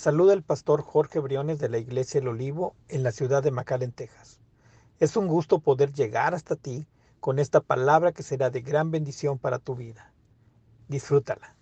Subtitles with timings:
[0.00, 3.92] Saluda el pastor Jorge Briones de la Iglesia El Olivo en la ciudad de McAllen,
[3.92, 4.40] Texas.
[4.98, 6.86] Es un gusto poder llegar hasta ti
[7.20, 10.10] con esta palabra que será de gran bendición para tu vida.
[10.88, 11.54] Disfrútala.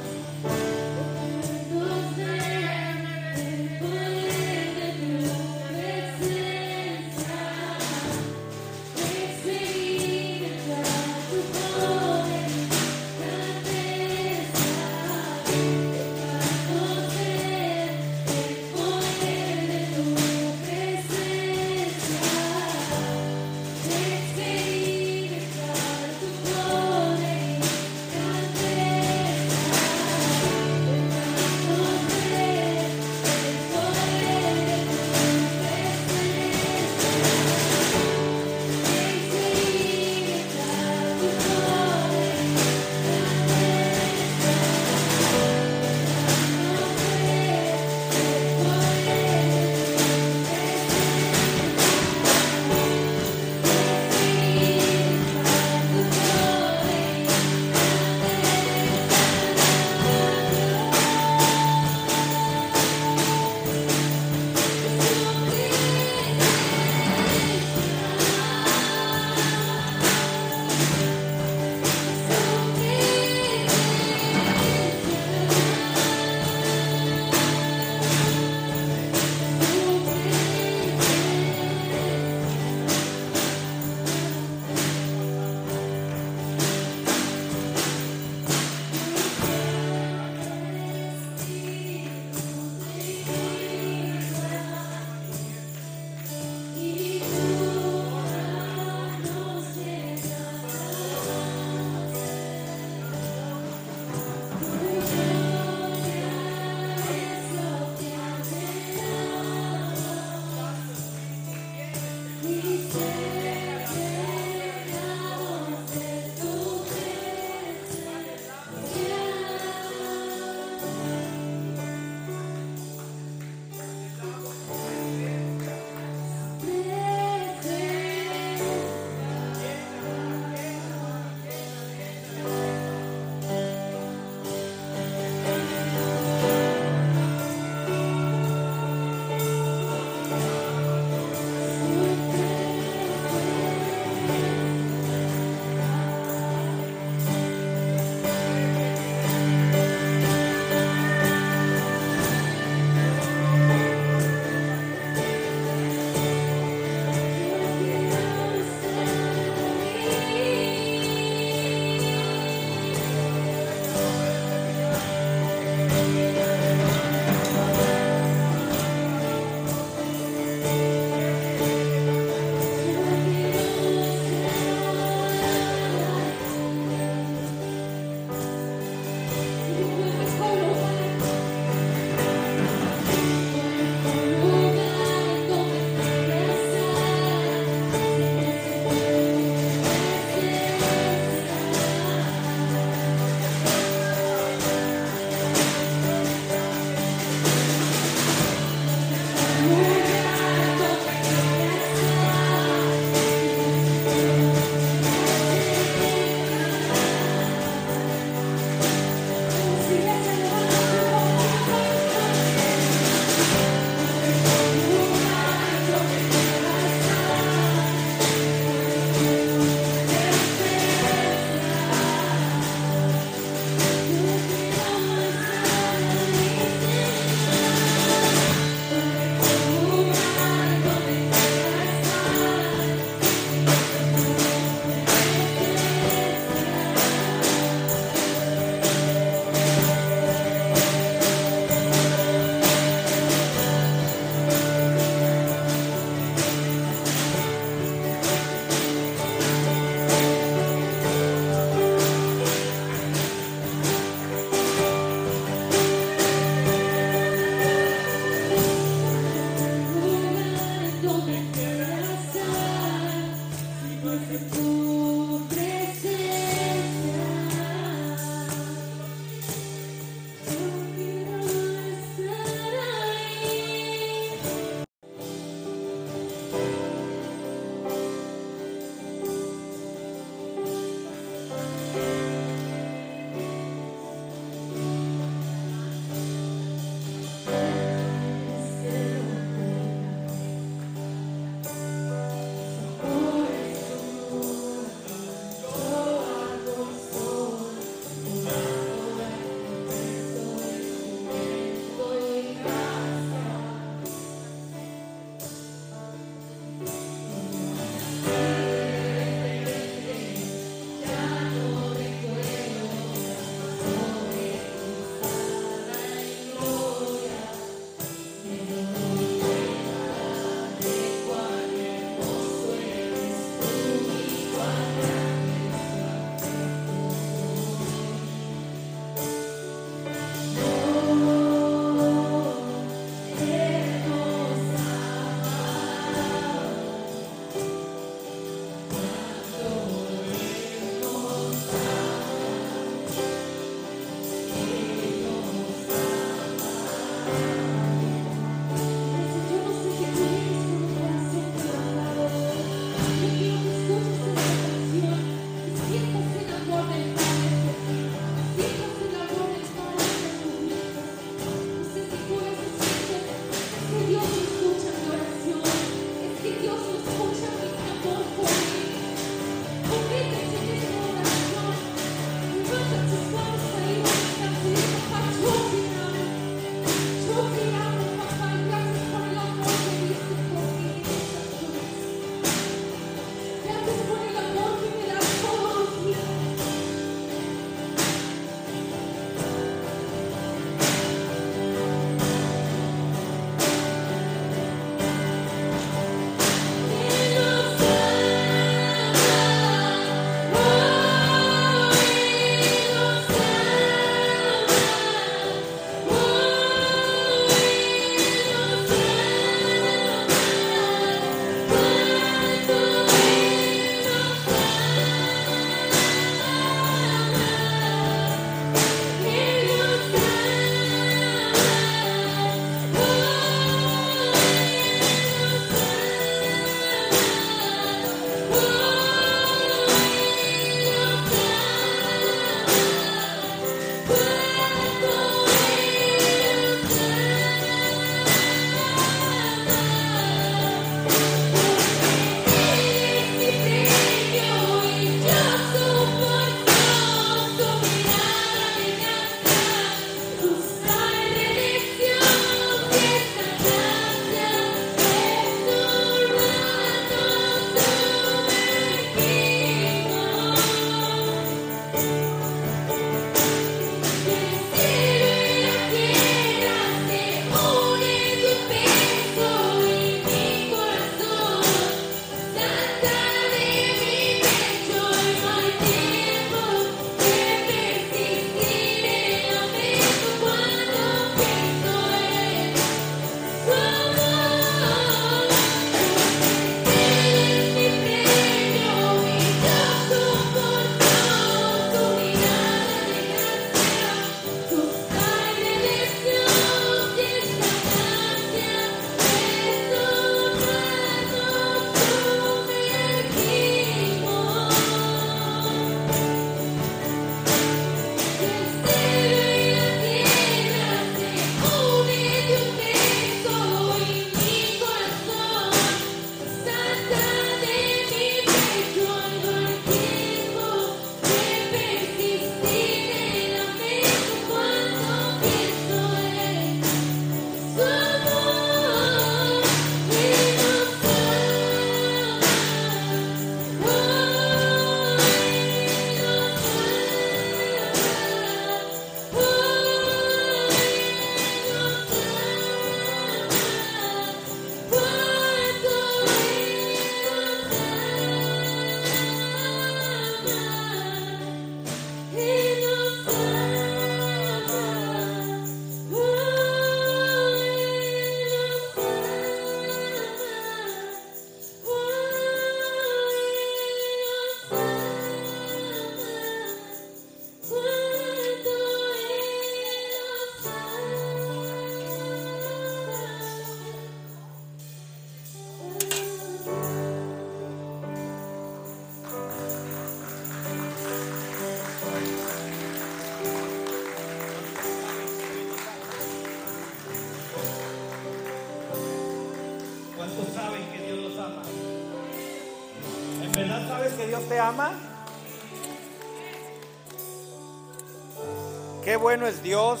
[599.62, 600.00] Dios.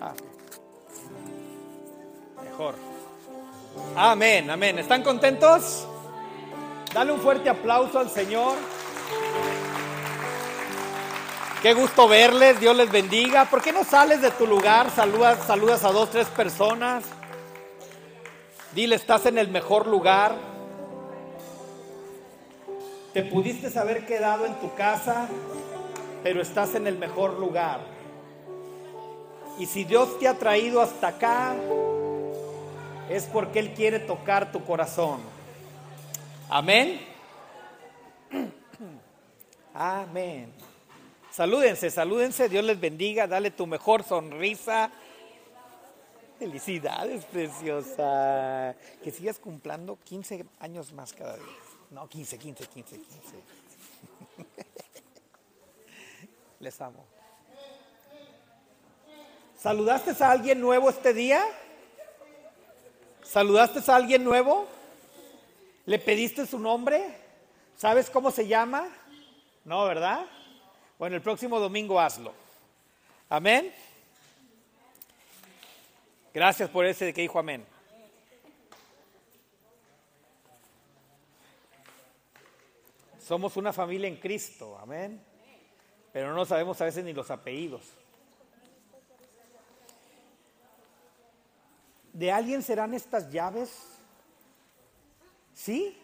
[0.00, 0.12] Ah,
[2.42, 2.74] mejor.
[3.96, 4.78] Amén, amén.
[4.78, 5.86] ¿Están contentos?
[6.92, 8.56] Dale un fuerte aplauso al Señor.
[11.62, 13.44] Qué gusto verles, Dios les bendiga.
[13.44, 14.90] ¿Por qué no sales de tu lugar?
[14.90, 17.04] Saludas, saludas a dos, tres personas.
[18.74, 20.34] Dile, estás en el mejor lugar.
[23.12, 25.28] Te pudiste haber quedado en tu casa,
[26.22, 27.80] pero estás en el mejor lugar.
[29.58, 31.54] Y si Dios te ha traído hasta acá,
[33.10, 35.20] es porque Él quiere tocar tu corazón.
[36.48, 36.98] Amén.
[39.74, 40.50] Amén.
[41.30, 44.90] Salúdense, salúdense, Dios les bendiga, dale tu mejor sonrisa.
[46.42, 48.74] Felicidades, preciosa.
[49.00, 51.46] Que sigas cumpliendo 15 años más cada día.
[51.92, 53.08] No, 15, 15, 15, 15.
[56.58, 57.04] Les amo.
[59.56, 61.44] ¿Saludaste a alguien nuevo este día?
[63.22, 64.66] ¿Saludaste a alguien nuevo?
[65.86, 67.04] ¿Le pediste su nombre?
[67.76, 68.88] ¿Sabes cómo se llama?
[69.64, 70.26] No, ¿verdad?
[70.98, 72.32] Bueno, el próximo domingo hazlo.
[73.28, 73.72] Amén.
[76.34, 77.66] Gracias por ese que dijo amén.
[83.20, 85.22] Somos una familia en Cristo, amén.
[86.12, 87.82] Pero no sabemos a veces ni los apellidos.
[92.12, 93.70] ¿De alguien serán estas llaves?
[95.54, 95.98] ¿Sí?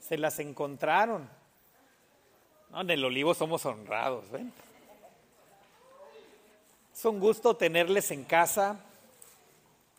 [0.00, 1.28] Se las encontraron.
[2.70, 4.52] No, en el olivo somos honrados, ¿ven?
[7.04, 8.76] Un gusto tenerles en casa,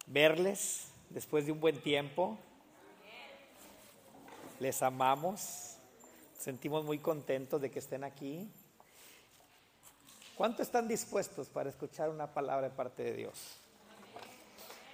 [0.08, 2.36] verles después de un buen tiempo.
[4.60, 5.76] Les amamos,
[6.39, 8.50] sentimos muy contentos de que estén aquí.
[10.36, 13.36] ¿Cuánto están dispuestos para escuchar una palabra de parte de Dios?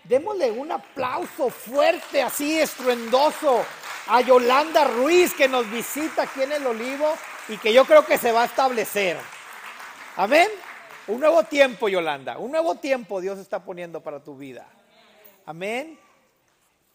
[0.04, 3.64] Démosle un aplauso fuerte, así estruendoso,
[4.08, 7.14] a Yolanda Ruiz que nos visita aquí en el Olivo
[7.48, 9.18] y que yo creo que se va a establecer.
[10.18, 10.50] Amén.
[11.12, 12.38] Un nuevo tiempo, Yolanda.
[12.38, 14.66] Un nuevo tiempo Dios está poniendo para tu vida.
[15.46, 16.00] Amén.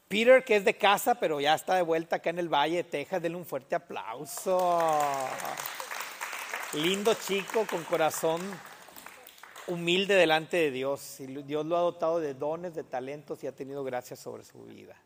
[0.09, 2.85] Peter, que es de casa, pero ya está de vuelta acá en el Valle de
[2.85, 4.81] Texas, denle un fuerte aplauso.
[6.73, 8.41] Lindo chico con corazón
[9.67, 11.21] humilde delante de Dios.
[11.21, 14.63] Y Dios lo ha dotado de dones, de talentos y ha tenido gracias sobre su
[14.63, 14.97] vida.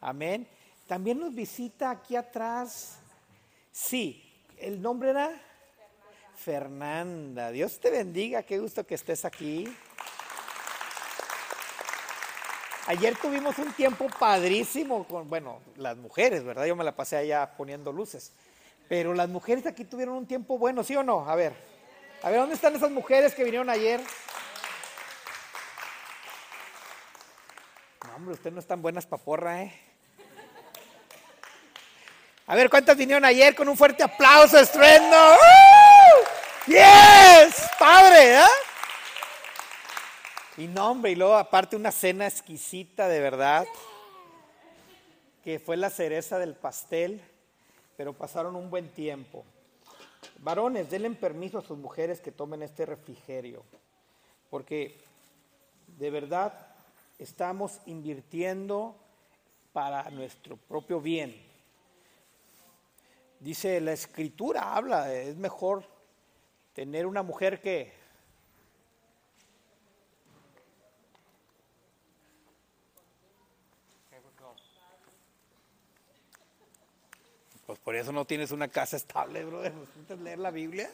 [0.00, 0.48] Amén.
[0.88, 2.98] También nos visita aquí atrás.
[3.70, 5.40] Sí, el nombre era
[6.44, 7.50] Fernanda.
[7.50, 9.72] Dios te bendiga, qué gusto que estés aquí.
[12.86, 16.64] Ayer tuvimos un tiempo padrísimo con, bueno, las mujeres, ¿verdad?
[16.64, 18.32] Yo me la pasé allá poniendo luces.
[18.88, 21.28] Pero las mujeres aquí tuvieron un tiempo bueno, ¿sí o no?
[21.28, 21.52] A ver.
[22.22, 24.00] A ver, ¿dónde están esas mujeres que vinieron ayer?
[28.06, 29.80] No, hombre, ustedes no están buenas paporra, ¿eh?
[32.46, 35.16] A ver, ¿cuántas vinieron ayer con un fuerte aplauso, estruendo?
[35.16, 35.69] ¡Uh!
[36.70, 37.68] ¡Yes!
[37.78, 38.40] ¡Padre!
[38.40, 38.46] ¿eh?
[40.56, 43.66] Y no, hombre, y luego aparte una cena exquisita, de verdad,
[45.44, 47.22] que fue la cereza del pastel
[48.00, 49.44] pero pasaron un buen tiempo.
[50.38, 53.62] Varones, denle permiso a sus mujeres que tomen este refrigerio,
[54.48, 54.96] porque
[55.98, 56.54] de verdad
[57.18, 58.96] estamos invirtiendo
[59.74, 61.36] para nuestro propio bien.
[63.38, 65.84] Dice la escritura, habla, es mejor
[66.72, 68.00] tener una mujer que
[77.70, 79.72] Pues por eso no tienes una casa estable, brother.
[79.76, 80.90] ¿Necesitas leer la Biblia?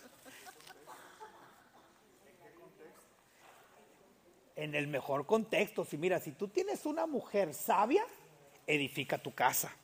[4.56, 5.86] En el mejor contexto.
[5.86, 8.04] Si mira, si tú tienes una mujer sabia,
[8.66, 9.74] edifica tu casa.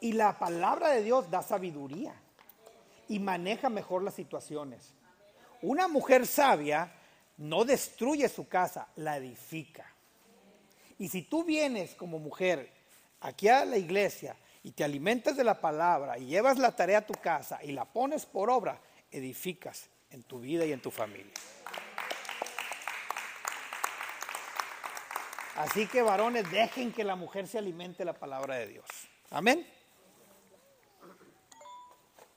[0.00, 2.14] Y la palabra de Dios da sabiduría
[3.10, 4.94] y maneja mejor las situaciones.
[5.62, 6.94] Una mujer sabia
[7.38, 9.84] no destruye su casa, la edifica.
[10.96, 12.70] Y si tú vienes como mujer
[13.20, 17.06] aquí a la iglesia y te alimentas de la palabra y llevas la tarea a
[17.06, 21.34] tu casa y la pones por obra, edificas en tu vida y en tu familia.
[25.56, 28.86] Así que varones, dejen que la mujer se alimente la palabra de Dios.
[29.30, 29.66] Amén.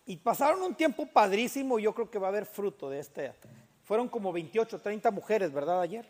[0.06, 3.34] Y pasaron un tiempo padrísimo, yo creo que va a haber fruto de este.
[3.84, 5.82] Fueron como 28, 30 mujeres, ¿verdad?
[5.82, 6.06] Ayer.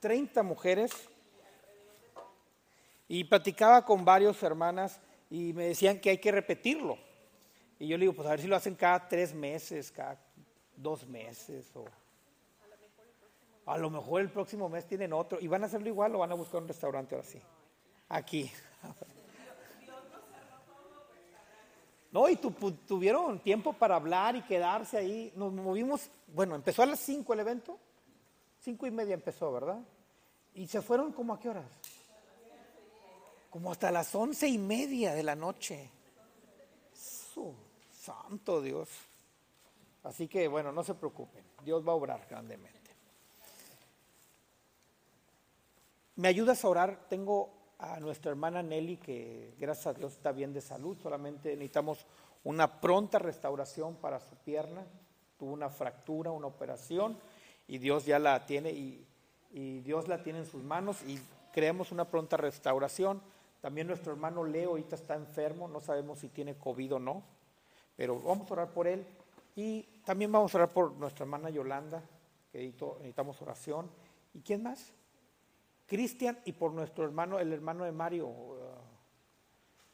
[0.00, 0.92] 30 mujeres.
[3.08, 6.98] Y platicaba con varios hermanas y me decían que hay que repetirlo.
[7.78, 10.18] Y yo le digo, pues a ver si lo hacen cada tres meses, cada
[10.76, 11.70] dos meses.
[11.76, 11.84] O...
[13.66, 15.38] A lo mejor el próximo mes tienen otro.
[15.40, 17.40] ¿Y van a hacerlo igual o van a buscar un restaurante ahora sí?
[18.08, 18.50] Aquí.
[22.16, 25.34] No, y tuvieron tiempo para hablar y quedarse ahí.
[25.36, 27.78] Nos movimos, bueno, empezó a las cinco el evento.
[28.58, 29.78] Cinco y media empezó, ¿verdad?
[30.54, 31.66] Y se fueron como a qué horas?
[33.50, 35.90] Como hasta las once y media de la noche.
[37.92, 38.88] santo Dios.
[40.02, 41.44] Así que bueno, no se preocupen.
[41.66, 42.96] Dios va a obrar grandemente.
[46.14, 47.08] ¿Me ayudas a orar?
[47.10, 52.06] Tengo a nuestra hermana Nelly, que gracias a Dios está bien de salud, solamente necesitamos
[52.44, 54.84] una pronta restauración para su pierna,
[55.38, 57.18] tuvo una fractura, una operación,
[57.68, 59.06] y Dios ya la tiene, y,
[59.82, 61.18] Dios la tiene en sus manos, y
[61.52, 63.22] creemos una pronta restauración.
[63.62, 67.22] También nuestro hermano Leo ahorita está enfermo, no sabemos si tiene COVID o no,
[67.96, 69.06] pero vamos a orar por él.
[69.54, 72.02] Y también vamos a orar por nuestra hermana Yolanda,
[72.52, 73.90] que necesitamos oración.
[74.34, 74.92] ¿Y quién más?
[75.86, 78.56] Cristian y por nuestro hermano, el hermano de Mario, uh,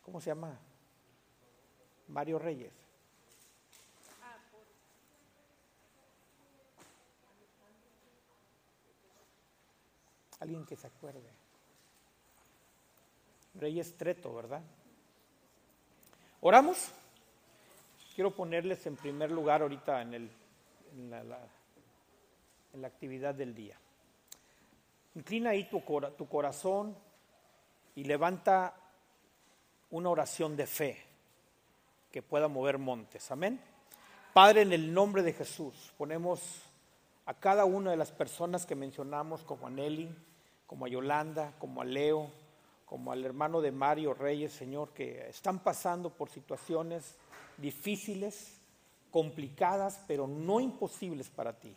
[0.03, 0.59] ¿cómo se llama?
[2.09, 2.73] Mario Reyes.
[10.41, 11.31] Alguien que se acuerde.
[13.55, 14.63] Reyes Treto, ¿verdad?
[16.41, 16.91] ¿Oramos?
[18.15, 20.31] Quiero ponerles en primer lugar ahorita en, el,
[20.93, 21.39] en, la,
[22.73, 23.79] en la actividad del día.
[25.15, 25.85] Inclina ahí tu,
[26.29, 26.97] corazón
[27.95, 28.75] y levanta
[29.91, 30.99] una oración de fe
[32.11, 33.31] que pueda mover montes.
[33.31, 33.61] Amén.
[34.33, 36.63] Padre, en el nombre de Jesús, ponemos
[37.27, 40.15] a cada una de las personas que mencionamos, como a Nelly,
[40.67, 42.31] como a Yolanda, como a Leo,
[42.87, 47.17] como al hermano de Mario Reyes, Señor, que están pasando por situaciones
[47.59, 48.59] difíciles,
[49.11, 51.77] complicadas, pero no imposibles para ti.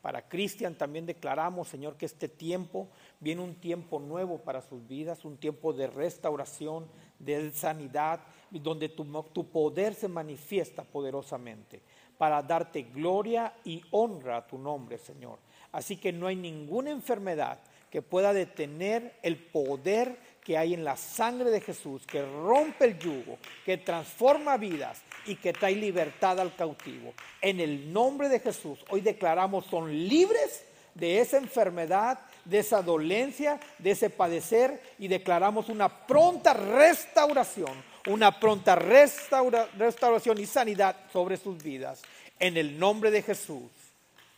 [0.00, 5.24] Para Cristian también declaramos, Señor, que este tiempo viene un tiempo nuevo para sus vidas,
[5.24, 6.86] un tiempo de restauración,
[7.18, 9.04] de sanidad, donde tu,
[9.50, 11.82] poder se manifiesta poderosamente
[12.16, 15.38] para darte gloria y honra a tu nombre, Señor.
[15.72, 20.96] Así que no hay ninguna enfermedad que pueda detener el poder que hay en la
[20.96, 26.56] sangre de Jesús, que rompe el yugo, que transforma vidas y que trae libertad al
[26.56, 27.12] cautivo.
[27.42, 33.60] En el nombre de Jesús, hoy declaramos son libres de esa enfermedad, de esa dolencia,
[33.76, 41.62] de ese padecer y declaramos una pronta restauración, una pronta restauración y sanidad sobre sus
[41.62, 42.00] vidas.
[42.38, 43.70] En el nombre de Jesús.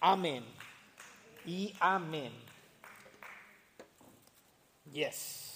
[0.00, 0.44] Amén.
[1.46, 2.32] Y amén.
[4.90, 5.49] Yes.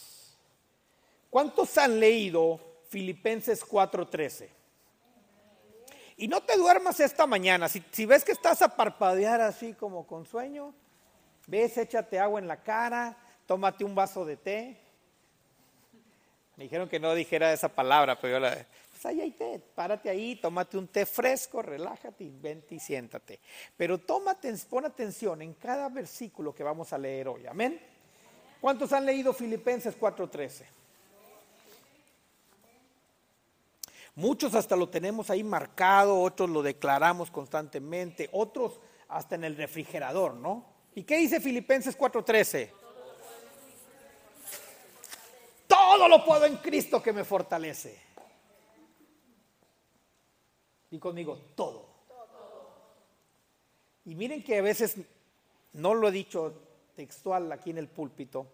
[1.34, 4.48] ¿Cuántos han leído Filipenses 4:13?
[6.16, 7.68] Y no te duermas esta mañana.
[7.68, 10.72] Si, ves que estás a parpadear así como con sueño,
[11.48, 13.16] ves, échate agua en la cara,
[13.46, 14.76] tómate un vaso de té.
[16.54, 18.50] Me dijeron que no dijera esa palabra, pero yo la...
[18.90, 23.40] Pues ahí hay té, párate ahí, tómate un té fresco, relájate y vente y siéntate.
[23.76, 27.44] Pero tómate, pon atención en cada versículo que vamos a leer hoy.
[27.48, 27.80] Amén.
[28.60, 30.83] ¿Cuántos han leído Filipenses 4:13?
[34.16, 40.34] Muchos hasta lo tenemos ahí marcado, otros lo declaramos constantemente, otros hasta en el refrigerador,
[40.34, 40.66] ¿no?
[40.94, 42.70] ¿Y qué dice Filipenses 4:13?
[45.66, 48.00] Todo lo puedo en Cristo que me fortalece.
[50.90, 51.88] Y conmigo, todo.
[54.04, 54.96] Y miren que a veces,
[55.72, 56.62] no lo he dicho
[56.94, 58.46] textual aquí en el púlpito,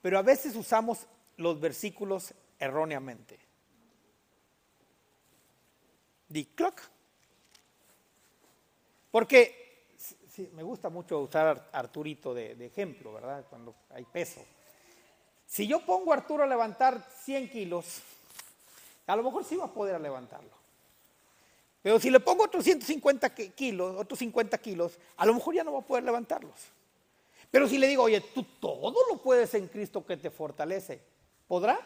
[0.00, 3.49] pero a veces usamos los versículos erróneamente.
[6.30, 6.80] Di clock.
[9.10, 9.88] Porque
[10.52, 13.44] me gusta mucho usar Arturito de, de, ejemplo, ¿verdad?
[13.50, 14.40] Cuando hay peso.
[15.44, 18.00] Si yo pongo a Arturo a levantar 100 kilos,
[19.06, 20.60] a lo mejor sí va a poder levantarlo.
[21.82, 25.72] Pero si le pongo otros 150 kilos, otros 50 kilos, a lo mejor ya no
[25.72, 26.54] va a poder levantarlos.
[27.50, 31.02] Pero si le digo, oye, tú todo lo puedes en Cristo que te fortalece,
[31.48, 31.78] ¿podrá?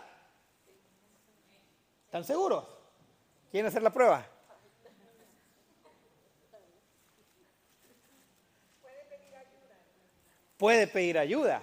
[2.05, 2.67] ¿Están seguros?
[3.51, 4.34] ¿Quieren hacer la prueba?
[10.57, 11.63] Puede pedir ayuda.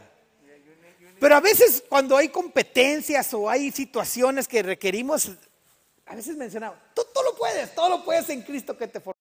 [1.19, 5.29] Pero a veces cuando hay competencias o hay situaciones que requerimos,
[6.07, 9.20] a veces mencionamos, tú, lo puedes todo lo puedes en Cristo que te fortalece.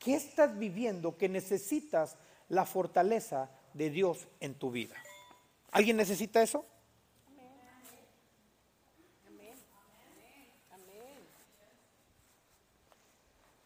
[0.00, 2.16] ¿Qué estás viviendo que necesitas
[2.48, 4.96] la fortaleza de Dios en tu vida?
[5.70, 6.64] ¿Alguien necesita eso?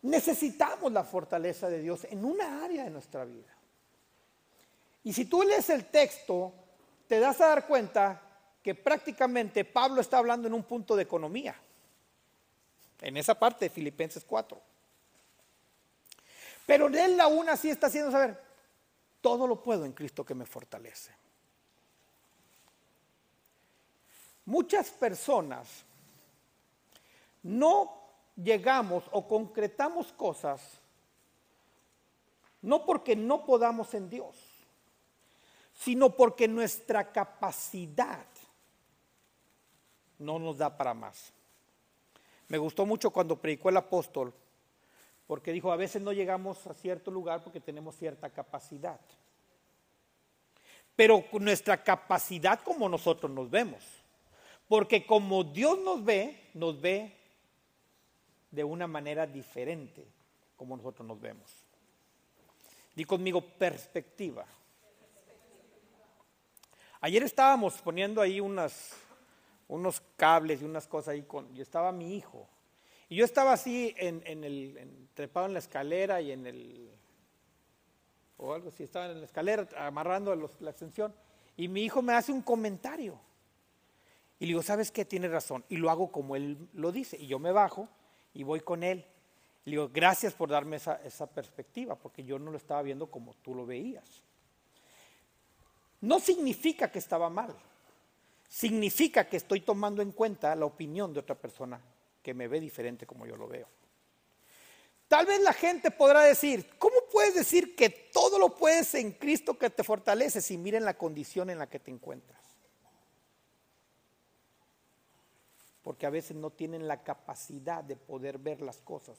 [0.03, 3.57] Necesitamos la fortaleza de Dios en una área de nuestra vida.
[5.05, 6.53] Y si tú lees el texto,
[7.07, 8.21] te das a dar cuenta
[8.61, 11.55] que prácticamente Pablo está hablando en un punto de economía.
[13.01, 14.74] En esa parte de Filipenses 4.
[16.67, 18.41] Pero él aún así está haciendo saber,
[19.21, 21.13] todo lo puedo en Cristo que me fortalece.
[24.47, 25.85] Muchas personas
[27.43, 28.03] no
[28.37, 30.61] llegamos o concretamos cosas
[32.63, 34.37] no porque no podamos en Dios,
[35.75, 38.25] sino porque nuestra capacidad
[40.19, 41.31] no nos da para más.
[42.49, 44.33] Me gustó mucho cuando predicó el apóstol
[45.27, 49.01] porque dijo, a veces no llegamos a cierto lugar porque tenemos cierta capacidad.
[50.97, 53.83] Pero nuestra capacidad como nosotros nos vemos.
[54.69, 57.13] Porque como Dios nos ve, nos ve
[58.51, 60.07] de una manera diferente
[60.57, 61.51] como nosotros nos vemos.
[62.95, 64.47] Di conmigo perspectiva.
[67.01, 72.49] Ayer estábamos poniendo ahí unos cables y unas cosas ahí con, y estaba mi hijo.
[73.09, 76.91] Y yo estaba así en, el, trepado en la escalera y en el,
[78.39, 81.15] o algo así, estaba en la escalera amarrando la extensión.
[81.57, 83.19] Y mi hijo me hace un comentario.
[84.41, 85.05] Y le digo, ¿sabes qué?
[85.05, 85.65] Tiene razón.
[85.69, 87.17] Y lo hago como él lo dice.
[87.17, 87.89] Y yo me bajo
[88.33, 89.05] y voy con él.
[89.65, 93.35] Le digo, gracias por darme esa, esa perspectiva, porque yo no lo estaba viendo como
[93.35, 94.23] tú lo veías.
[96.01, 97.55] No significa que estaba mal.
[98.49, 101.81] Significa que estoy tomando en cuenta la opinión de otra persona
[102.25, 103.69] que me ve diferente como yo lo veo.
[105.07, 109.59] Tal vez la gente podrá decir, ¿cómo puedes decir que todo lo puedes en Cristo
[109.59, 112.41] que te fortalece si miren la condición en la que te encuentras?
[115.83, 119.19] Porque a veces no tienen la capacidad de poder ver las cosas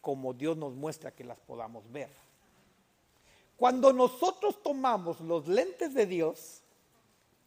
[0.00, 2.10] como Dios nos muestra que las podamos ver.
[3.56, 6.62] Cuando nosotros tomamos los lentes de Dios,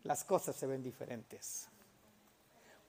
[0.04, 1.71] las cosas se ven diferentes.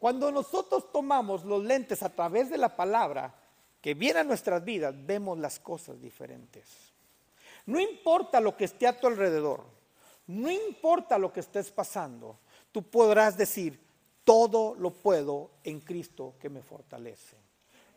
[0.02, 3.32] Cuando nosotros tomamos los lentes a través de la palabra
[3.80, 6.64] que viene a nuestras vidas, vemos las cosas diferentes.
[7.66, 9.62] No importa lo que esté a tu alrededor,
[10.26, 12.40] no importa lo que estés pasando,
[12.72, 13.78] tú podrás decir,
[14.24, 17.36] todo lo puedo en Cristo que me fortalece.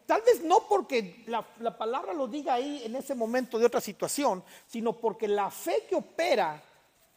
[0.05, 3.81] Tal vez no porque la, la, palabra lo diga ahí en ese momento de otra
[3.81, 6.61] situación, sino porque la fe que opera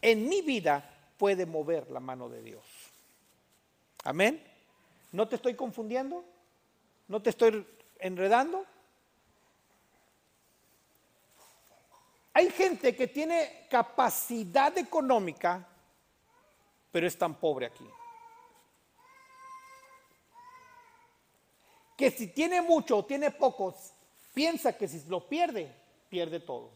[0.01, 0.83] en mi vida
[1.19, 2.65] puede mover la mano de Dios.
[4.05, 4.48] Amén.
[5.13, 6.25] ¿No te estoy confundiendo?
[7.09, 7.67] ¿No te estoy
[7.99, 8.65] enredando?
[12.35, 15.67] Hay gente que tiene capacidad económica,
[16.93, 17.89] pero es tan pobre aquí.
[21.97, 23.75] Que si tiene mucho o tiene poco,
[24.35, 25.75] piensa que si lo pierde,
[26.09, 26.71] pierde todo.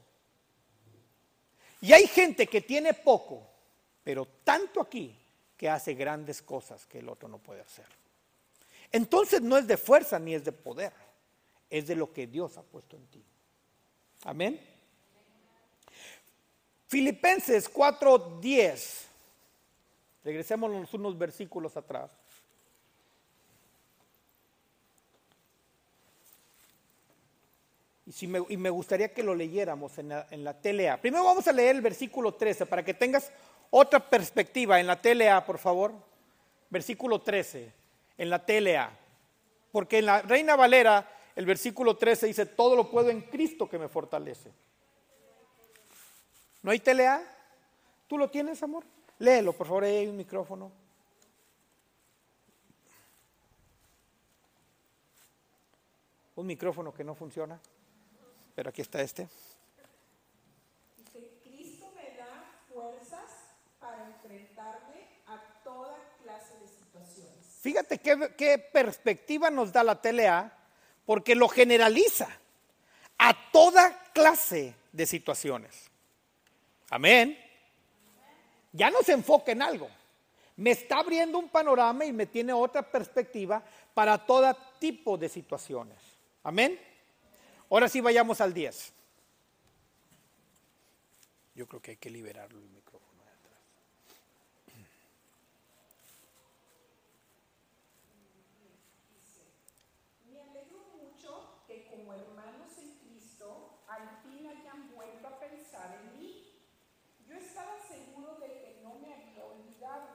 [1.80, 3.46] Y hay gente que tiene poco,
[4.02, 5.16] pero tanto aquí,
[5.56, 8.01] que hace grandes cosas que el otro no puede hacer.
[8.92, 10.92] Entonces no es de fuerza ni es de poder,
[11.70, 13.24] es de lo que Dios ha puesto en ti.
[14.24, 14.60] Amén.
[16.88, 19.06] Filipenses 4:10.
[20.22, 22.10] Regresemos unos versículos atrás.
[28.20, 31.00] Y, me, gustaría que lo leyéramos en la, en la TLA.
[31.00, 33.32] Primero vamos a leer el versículo 13 para que tengas
[33.70, 34.78] otra perspectiva.
[34.78, 35.94] En la TLA, por favor.
[36.68, 37.81] Versículo 13
[38.18, 38.98] en la TLA.
[39.70, 43.78] Porque en la Reina Valera, el versículo 13 dice, todo lo puedo en Cristo que
[43.78, 44.52] me fortalece.
[46.62, 47.22] ¿No hay TLA?
[48.06, 48.84] ¿Tú lo tienes, amor?
[49.18, 50.70] Léelo, por favor, hay un micrófono.
[56.34, 57.60] Un micrófono que no funciona,
[58.54, 59.28] pero aquí está este.
[60.96, 63.30] Dice, Cristo me da fuerzas
[63.78, 64.92] para enfrentarme
[65.62, 67.51] toda clase de situaciones.
[67.62, 70.52] Fíjate qué, perspectiva nos da la TLA,
[71.06, 72.28] porque lo generaliza
[73.16, 75.90] a toda clase de situaciones.
[76.90, 77.38] Amén.
[78.72, 79.88] Ya no se enfoca en algo.
[80.56, 83.62] Me está abriendo un panorama y me tiene otra perspectiva
[83.94, 85.98] para todo tipo de situaciones.
[86.42, 86.78] Amén.
[87.70, 88.92] Ahora sí vayamos al 10.
[91.54, 93.60] Yo creo que hay que liberarlo el micrófono de atrás.
[100.30, 106.20] Me alegro mucho que como hermanos en Cristo al fin hayan vuelto a pensar en
[106.20, 106.58] mí.
[107.28, 110.08] Yo estaba seguro de que no me había olvidado.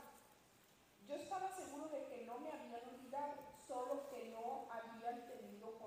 [1.07, 3.35] Yo estaba seguro de que no me habían olvidado,
[3.67, 5.77] solo que no habían tenido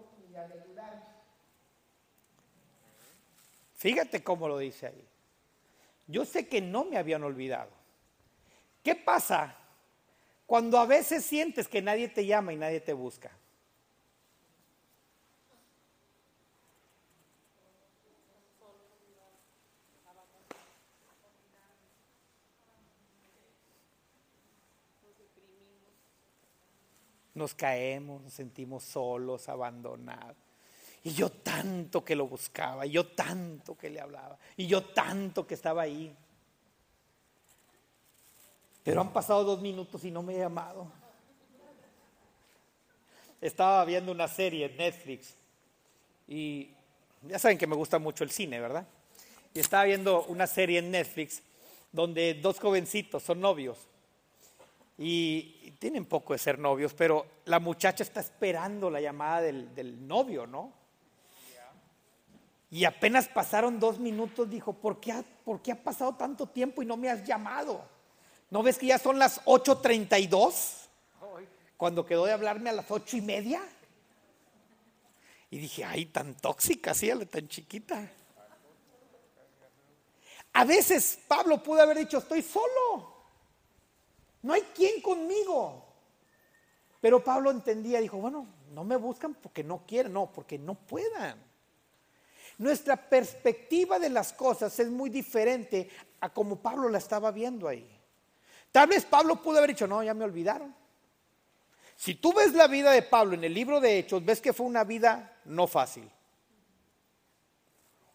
[3.74, 5.08] Fíjate cómo lo dice ahí.
[6.06, 7.70] Yo sé que no me habían olvidado.
[8.82, 9.56] ¿Qué pasa
[10.46, 13.30] cuando a veces sientes que nadie te llama y nadie te busca?
[27.40, 30.36] Nos caemos, nos sentimos solos, abandonados.
[31.02, 35.46] Y yo tanto que lo buscaba, y yo tanto que le hablaba, y yo tanto
[35.46, 36.14] que estaba ahí.
[38.82, 40.92] Pero han pasado dos minutos y no me he llamado.
[43.40, 45.34] Estaba viendo una serie en Netflix
[46.28, 46.68] y
[47.22, 48.86] ya saben que me gusta mucho el cine, ¿verdad?
[49.54, 51.42] Y estaba viendo una serie en Netflix
[51.90, 53.88] donde dos jovencitos son novios
[55.02, 60.06] y tienen poco de ser novios, pero la muchacha está esperando la llamada del, del
[60.06, 60.74] novio, ¿no?
[62.70, 66.82] Y apenas pasaron dos minutos, dijo, ¿por qué, ha, ¿por qué ha pasado tanto tiempo
[66.82, 67.82] y no me has llamado?
[68.50, 70.88] ¿No ves que ya son las 8.32?
[71.78, 73.62] Cuando quedó de hablarme a las ocho y media.
[75.48, 78.06] Y dije, ay, tan tóxica, sí, tan chiquita.
[80.52, 83.19] A veces Pablo pudo haber dicho, estoy solo.
[84.42, 85.86] No hay quien conmigo.
[87.00, 91.42] Pero Pablo entendía, dijo, bueno, no me buscan porque no quieren, no, porque no puedan.
[92.58, 95.88] Nuestra perspectiva de las cosas es muy diferente
[96.20, 97.88] a como Pablo la estaba viendo ahí.
[98.70, 100.74] Tal vez Pablo pudo haber dicho, no, ya me olvidaron.
[101.96, 104.66] Si tú ves la vida de Pablo en el libro de Hechos, ves que fue
[104.66, 106.10] una vida no fácil.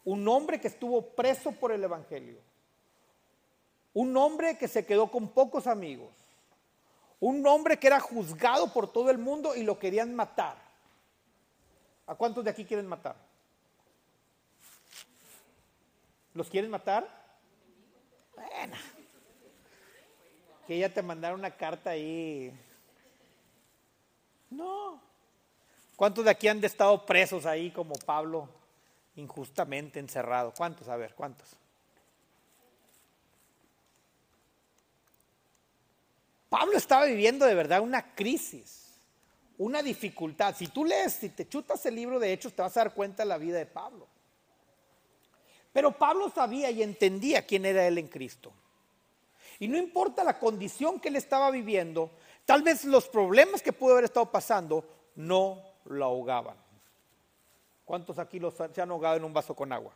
[0.03, 2.39] Un hombre que estuvo preso por el Evangelio.
[3.95, 6.11] Un hombre que se quedó con pocos amigos.
[7.21, 10.57] Un hombre que era juzgado por todo el mundo y lo querían matar.
[12.05, 13.15] ¿A cuántos de aquí quieren matar?
[16.33, 17.07] ¿Los quieren matar?
[18.35, 18.75] Bueno.
[20.67, 22.51] Que ella te mandara una carta ahí.
[24.49, 24.99] No.
[25.95, 28.49] ¿Cuántos de aquí han estado presos ahí como Pablo,
[29.15, 30.53] injustamente encerrado?
[30.55, 30.89] ¿Cuántos?
[30.89, 31.55] A ver, ¿cuántos?
[36.57, 38.97] Pablo estaba viviendo de verdad una crisis,
[39.57, 40.55] una dificultad.
[40.55, 43.23] Si tú lees, si te chutas el libro de Hechos, te vas a dar cuenta
[43.23, 44.07] de la vida de Pablo.
[45.73, 48.53] Pero Pablo sabía y entendía quién era él en Cristo.
[49.59, 52.11] Y no importa la condición que él estaba viviendo,
[52.45, 56.55] tal vez los problemas que pudo haber estado pasando no lo ahogaban.
[57.83, 59.91] ¿Cuántos aquí los se han ahogado en un vaso con agua?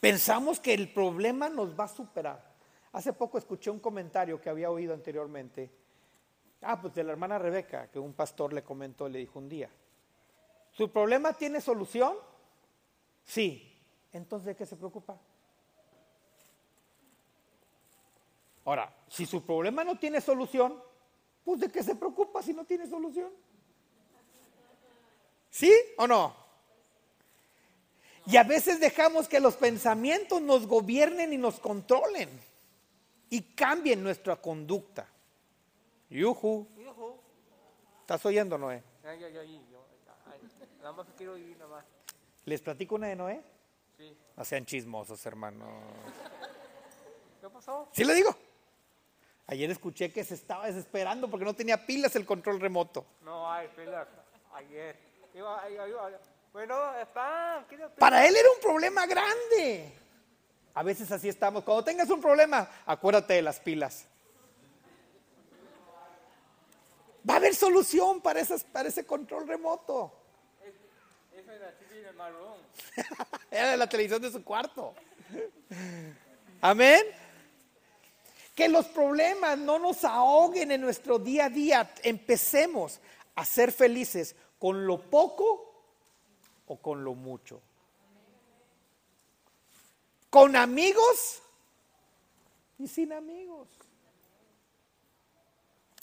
[0.00, 2.53] Pensamos que el problema nos va a superar.
[2.94, 5.68] Hace poco escuché un comentario que había oído anteriormente.
[6.62, 9.68] Ah, pues de la hermana Rebeca, que un pastor le comentó, le dijo un día.
[10.70, 12.16] ¿Su problema tiene solución?
[13.24, 13.76] Sí.
[14.12, 15.18] Entonces, ¿de qué se preocupa?
[18.64, 20.80] Ahora, si su problema no tiene solución,
[21.44, 23.32] pues ¿de qué se preocupa si no tiene solución?
[25.50, 26.36] ¿Sí o no?
[28.26, 32.53] Y a veces dejamos que los pensamientos nos gobiernen y nos controlen
[33.34, 35.08] y cambien nuestra conducta.
[36.08, 36.68] Yuhu.
[38.02, 38.80] ¿Estás oyendo, Noé?
[39.02, 41.84] Nada más quiero ir, nada más.
[42.44, 43.42] ¿Les platico una de Noé?
[43.96, 44.16] Sí.
[44.36, 45.68] No sean chismosos, hermanos.
[47.40, 47.88] ¿Qué pasó?
[47.90, 48.36] ¿Sí le digo?
[49.48, 53.04] Ayer escuché que se estaba desesperando porque no tenía pilas el control remoto.
[53.22, 54.06] No hay pilas.
[54.52, 54.96] Ayer.
[55.34, 56.20] Iba, iba, iba.
[56.52, 57.66] Bueno, está.
[57.98, 60.03] Para él era un problema grande.
[60.74, 61.62] A veces así estamos.
[61.62, 64.06] Cuando tengas un problema, acuérdate de las pilas.
[67.28, 70.12] Va a haber solución para, esas, para ese control remoto.
[71.32, 72.58] Esa es la de marrón.
[73.50, 74.94] Era de la televisión de su cuarto.
[76.60, 77.02] Amén.
[78.54, 81.94] Que los problemas no nos ahoguen en nuestro día a día.
[82.02, 83.00] Empecemos
[83.36, 85.82] a ser felices con lo poco
[86.66, 87.60] o con lo mucho.
[90.34, 91.40] Con amigos
[92.80, 93.68] y sin amigos.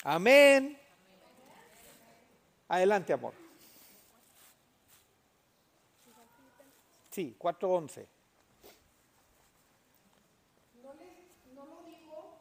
[0.04, 0.78] Amén.
[2.66, 3.34] Adelante, amor.
[7.10, 8.06] Sí, 4.11.
[10.82, 12.38] No, le- no lo digo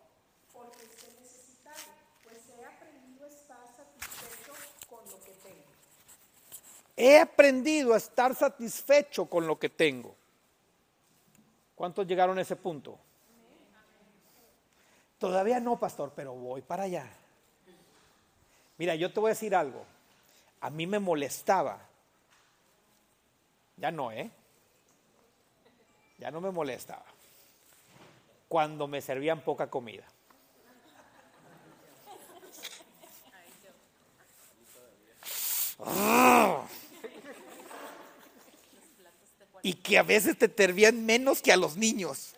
[0.53, 1.75] porque esté necesitado,
[2.23, 4.53] pues he aprendido a estar satisfecho
[4.89, 5.65] con lo que tengo.
[6.95, 10.20] He aprendido a estar satisfecho con lo que tengo.
[11.82, 12.95] ¿Cuántos llegaron a ese punto?
[15.17, 17.07] Todavía no, pastor, pero voy para allá.
[18.77, 19.84] Mira, yo te voy a decir algo.
[20.59, 21.79] A mí me molestaba.
[23.77, 24.29] Ya no, ¿eh?
[26.19, 27.05] Ya no me molestaba.
[28.47, 30.05] Cuando me servían poca comida.
[39.62, 42.36] Y que a veces te servían menos que a los niños.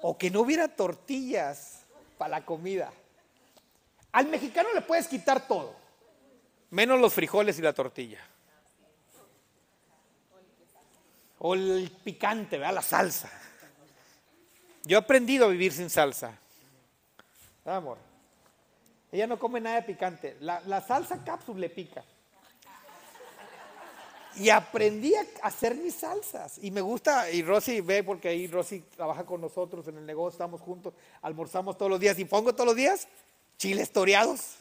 [0.00, 1.82] O que no hubiera tortillas
[2.18, 2.92] para la comida.
[4.12, 5.74] Al mexicano le puedes quitar todo,
[6.70, 8.20] menos los frijoles y la tortilla.
[11.38, 12.74] O el picante, ¿verdad?
[12.74, 13.30] La salsa.
[14.84, 16.38] Yo he aprendido a vivir sin salsa.
[17.64, 17.98] Ah, amor.
[19.10, 20.36] Ella no come nada de picante.
[20.40, 22.02] La, la salsa cápsula le pica.
[24.36, 26.58] Y aprendí a hacer mis salsas.
[26.62, 30.36] Y me gusta, y Rosy ve, porque ahí Rosy trabaja con nosotros en el negocio,
[30.36, 32.18] estamos juntos, almorzamos todos los días.
[32.18, 33.06] Y pongo todos los días
[33.58, 34.56] chiles toreados.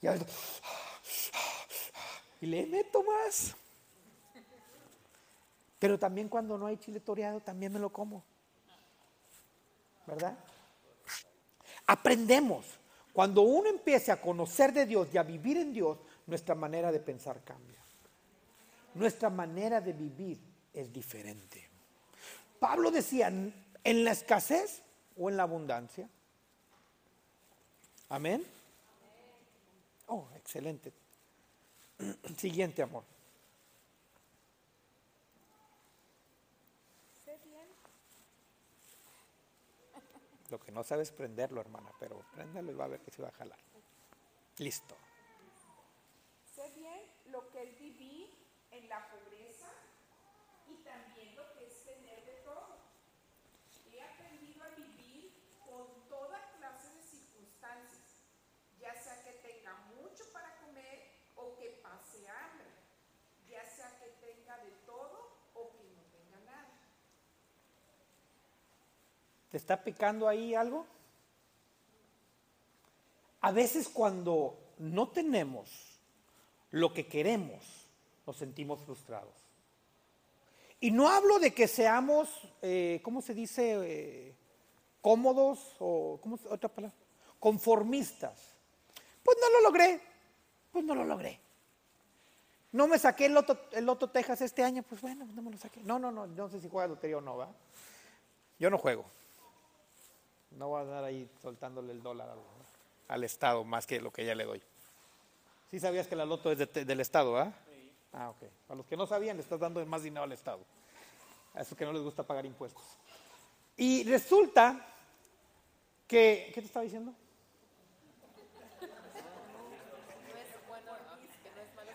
[0.00, 0.06] Y,
[2.40, 3.56] y le meto más.
[5.80, 8.22] Pero también cuando no hay chile toreado, también me lo como.
[10.06, 10.38] ¿Verdad?
[11.88, 12.66] Aprendemos.
[13.12, 17.00] Cuando uno empiece a conocer de Dios y a vivir en Dios, nuestra manera de
[17.00, 17.82] pensar cambia.
[18.94, 20.38] Nuestra manera de vivir
[20.72, 21.68] es diferente.
[22.60, 24.82] Pablo decía, en la escasez
[25.16, 26.08] o en la abundancia.
[28.10, 28.44] Amén.
[30.06, 30.92] Oh, excelente.
[32.36, 33.04] Siguiente, amor.
[40.50, 43.20] Lo que no sabes es prenderlo, hermana, pero préndalo y va a ver que se
[43.20, 43.58] va a jalar.
[44.58, 44.96] Listo.
[46.54, 48.34] sé bien lo que es vivir
[48.70, 49.68] en la pobreza
[50.66, 52.78] y también lo que es tener de todo.
[53.92, 55.32] He aprendido a vivir
[55.64, 58.22] con toda clase de circunstancias,
[58.80, 62.70] ya sea que tenga mucho para comer o que pase hambre,
[63.48, 66.78] ya sea que tenga de todo o que no tenga nada.
[69.58, 70.86] ¿Te está picando ahí algo?
[73.40, 75.98] A veces cuando no tenemos
[76.70, 77.64] lo que queremos,
[78.24, 79.34] nos sentimos frustrados.
[80.78, 82.28] Y no hablo de que seamos,
[82.62, 83.78] eh, ¿cómo se dice?
[83.82, 84.36] Eh,
[85.02, 86.96] cómodos o, ¿cómo se- otra palabra?
[87.40, 88.54] Conformistas.
[89.24, 90.00] Pues no lo logré,
[90.70, 91.40] pues no lo logré.
[92.70, 95.58] No me saqué el Loto, el Loto Texas este año, pues bueno, no me lo
[95.58, 95.80] saqué.
[95.80, 97.48] No, no, no, no sé si juega lotería o no, ¿va?
[98.60, 99.04] Yo no juego.
[100.50, 102.38] No voy a andar ahí soltándole el dólar al,
[103.08, 104.62] al Estado más que lo que ya le doy.
[105.70, 107.52] Sí sabías que la loto es de- del Estado, ¿ah?
[108.12, 108.42] Ah, ok.
[108.70, 110.60] A los que no sabían, le estás dando más dinero al Estado.
[111.54, 112.82] A esos que no les gusta pagar impuestos.
[113.76, 114.84] Y resulta
[116.06, 116.50] que...
[116.54, 117.12] ¿Qué te estaba diciendo?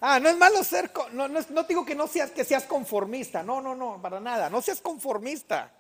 [0.05, 3.41] Ah, no es malo ser, no, no, no digo que no seas, que seas conformista,
[3.41, 5.71] no, no, no, para nada, no seas conformista.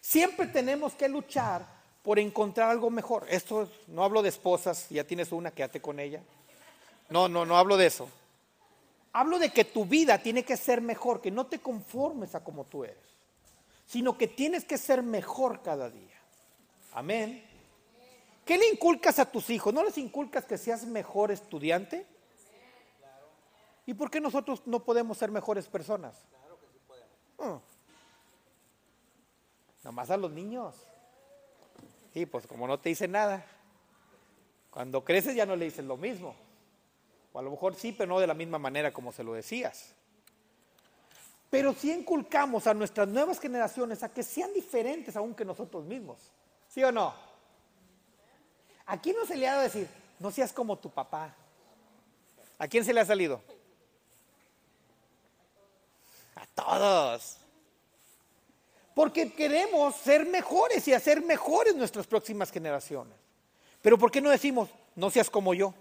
[0.00, 1.66] Siempre tenemos que luchar
[2.04, 3.26] por encontrar algo mejor.
[3.30, 6.22] Esto es- no hablo de esposas, ya tienes una, quédate con ella.
[7.08, 8.08] No, no, no hablo de eso.
[9.14, 12.64] Hablo de que tu vida tiene que ser mejor, que no te conformes a como
[12.66, 12.98] tú eres,
[13.86, 16.20] sino que tienes que ser mejor cada día.
[16.92, 17.42] Amén.
[18.44, 19.72] ¿Qué le inculcas a tus hijos?
[19.72, 22.06] ¿No les inculcas que seas mejor estudiante?
[23.86, 26.16] ¿Y por qué nosotros no podemos ser mejores personas?
[27.38, 27.56] Mm.
[29.84, 30.74] Nomás a los niños.
[32.14, 33.44] Sí, pues como no te dicen nada.
[34.70, 36.36] Cuando creces ya no le dices lo mismo.
[37.32, 39.92] O a lo mejor sí, pero no de la misma manera como se lo decías.
[41.50, 46.30] Pero sí inculcamos a nuestras nuevas generaciones a que sean diferentes aún que nosotros mismos.
[46.68, 47.12] ¿Sí o no?
[48.86, 49.88] Aquí no se le ha de decir,
[50.20, 51.34] no seas como tu papá.
[52.58, 53.42] ¿A quién se le ha salido?
[56.36, 57.38] A todos.
[58.94, 63.18] Porque queremos ser mejores y hacer mejores nuestras próximas generaciones.
[63.82, 65.74] Pero ¿por qué no decimos, no seas como yo?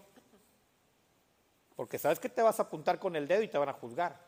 [1.76, 4.20] Porque sabes que te vas a apuntar con el dedo y te van a juzgar.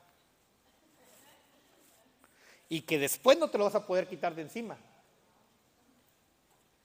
[2.70, 4.78] Y que después no te lo vas a poder quitar de encima.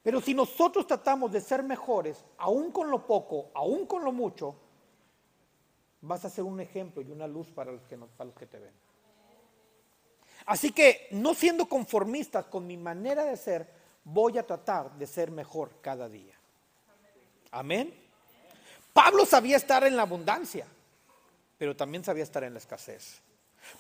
[0.03, 4.57] Pero si nosotros tratamos de ser mejores, aún con lo poco, aún con lo mucho,
[6.01, 8.59] vas a ser un ejemplo y una luz para los que, para los que te
[8.59, 8.72] ven.
[10.51, 13.68] Así que, no siendo conformistas con mi manera de ser,
[14.03, 16.34] voy a tratar de ser mejor cada día.
[17.53, 17.94] Amén.
[18.92, 20.66] Pablo sabía estar en la abundancia,
[21.57, 23.20] pero también sabía estar en la escasez.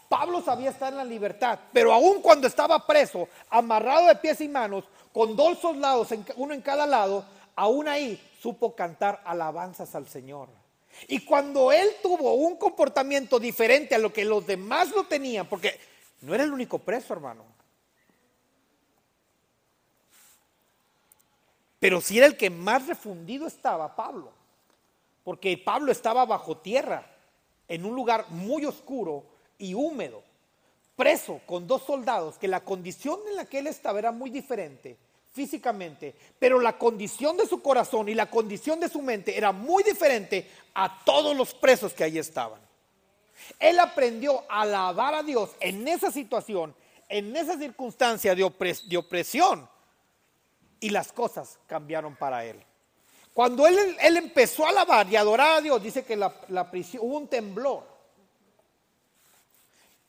[0.08, 4.48] Pablo sabía estar en la libertad, pero aun cuando estaba preso, amarrado de pies y
[4.48, 7.24] manos, con dos soldados, uno en cada lado,
[7.56, 10.48] aún ahí supo cantar alabanzas al Señor.
[11.08, 15.89] Y cuando él tuvo un comportamiento diferente a lo que los demás lo tenían, porque
[16.20, 17.44] no era el único preso, hermano.
[21.78, 24.30] Pero sí era el que más refundido estaba, Pablo.
[25.24, 27.06] Porque Pablo estaba bajo tierra,
[27.68, 29.24] en un lugar muy oscuro
[29.56, 30.22] y húmedo,
[30.96, 34.98] preso con dos soldados, que la condición en la que él estaba era muy diferente
[35.32, 39.82] físicamente, pero la condición de su corazón y la condición de su mente era muy
[39.82, 42.60] diferente a todos los presos que allí estaban.
[43.58, 46.74] Él aprendió a alabar a Dios en esa situación,
[47.08, 49.68] en esa circunstancia de, opresión,
[50.78, 52.62] y las cosas cambiaron para él.
[53.34, 57.86] Cuando él, empezó a alabar y adorar a Dios, dice que hubo un temblor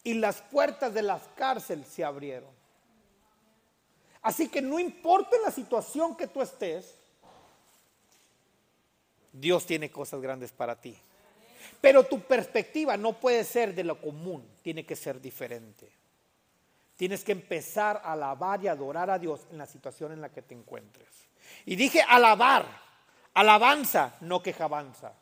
[0.04, 2.50] y las puertas de las cárceles se abrieron.
[4.22, 6.96] Así que no importa la situación que tú estés,
[9.32, 10.98] Dios tiene cosas grandes para ti.
[11.80, 15.92] Pero tu perspectiva no puede ser de lo común, tiene que ser diferente.
[16.96, 20.42] Tienes que empezar a alabar y adorar a Dios en la situación en la que
[20.42, 21.08] te encuentres.
[21.66, 22.66] Y dije alabar,
[23.34, 25.14] alabanza, no quejabanza.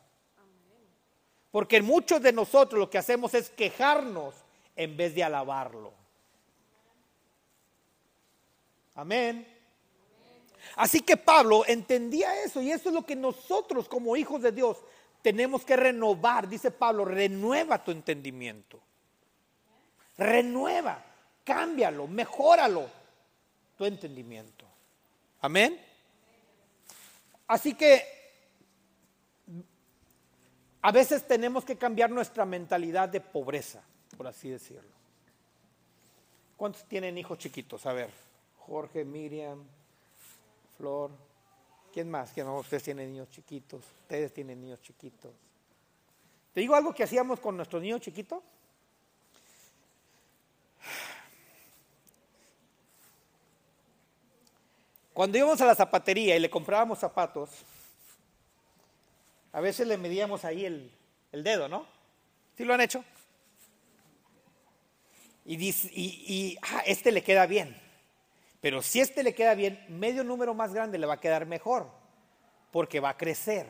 [1.50, 4.34] Porque muchos de nosotros lo que hacemos es quejarnos
[4.76, 5.92] en vez de alabarlo.
[8.94, 9.46] Amén.
[10.76, 14.76] Así que Pablo entendía eso y eso es lo que nosotros como hijos de Dios
[15.22, 16.48] tenemos que renovar.
[16.48, 18.80] Dice Pablo, renueva tu entendimiento.
[20.18, 21.02] Renueva,
[21.44, 22.88] cámbialo, mejóralo
[23.76, 24.66] tu entendimiento.
[25.40, 25.80] Amén.
[27.46, 28.02] Así que
[30.82, 33.82] a veces tenemos que cambiar nuestra mentalidad de pobreza
[34.20, 34.90] por así decirlo.
[36.54, 37.86] ¿Cuántos tienen hijos chiquitos?
[37.86, 38.10] A ver,
[38.58, 39.64] Jorge, Miriam,
[40.76, 41.10] Flor.
[41.92, 42.30] ¿Quién más?
[42.32, 42.58] ¿Quién no?
[42.58, 43.84] Ustedes tienen niños chiquitos.
[44.02, 45.32] Ustedes tienen niños chiquitos.
[46.52, 48.42] ¿Te digo algo que hacíamos con nuestros niños chiquitos?
[55.12, 57.50] Cuando íbamos a la zapatería y le comprábamos zapatos,
[59.52, 60.90] a veces le medíamos ahí el,
[61.32, 61.86] el dedo, ¿no?
[62.56, 63.04] ¿Sí lo han hecho?
[65.50, 67.76] y dice, y, ah, este le queda bien.
[68.60, 71.90] Pero si este le queda bien, medio número más grande le va a quedar mejor,
[72.70, 73.66] porque va a crecer.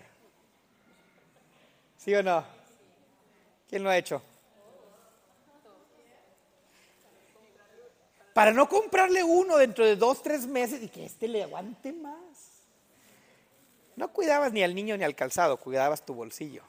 [1.97, 2.45] ¿Sí o no?
[3.69, 4.23] ¿Quién lo ha hecho?
[8.35, 12.65] Para no comprarle uno dentro de dos, tres meses y que este le aguante más.
[13.97, 16.63] No cuidabas ni al niño ni al calzado, cuidabas tu bolsillo.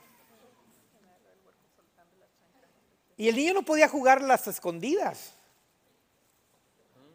[3.16, 5.34] Y el niño no podía jugar las escondidas.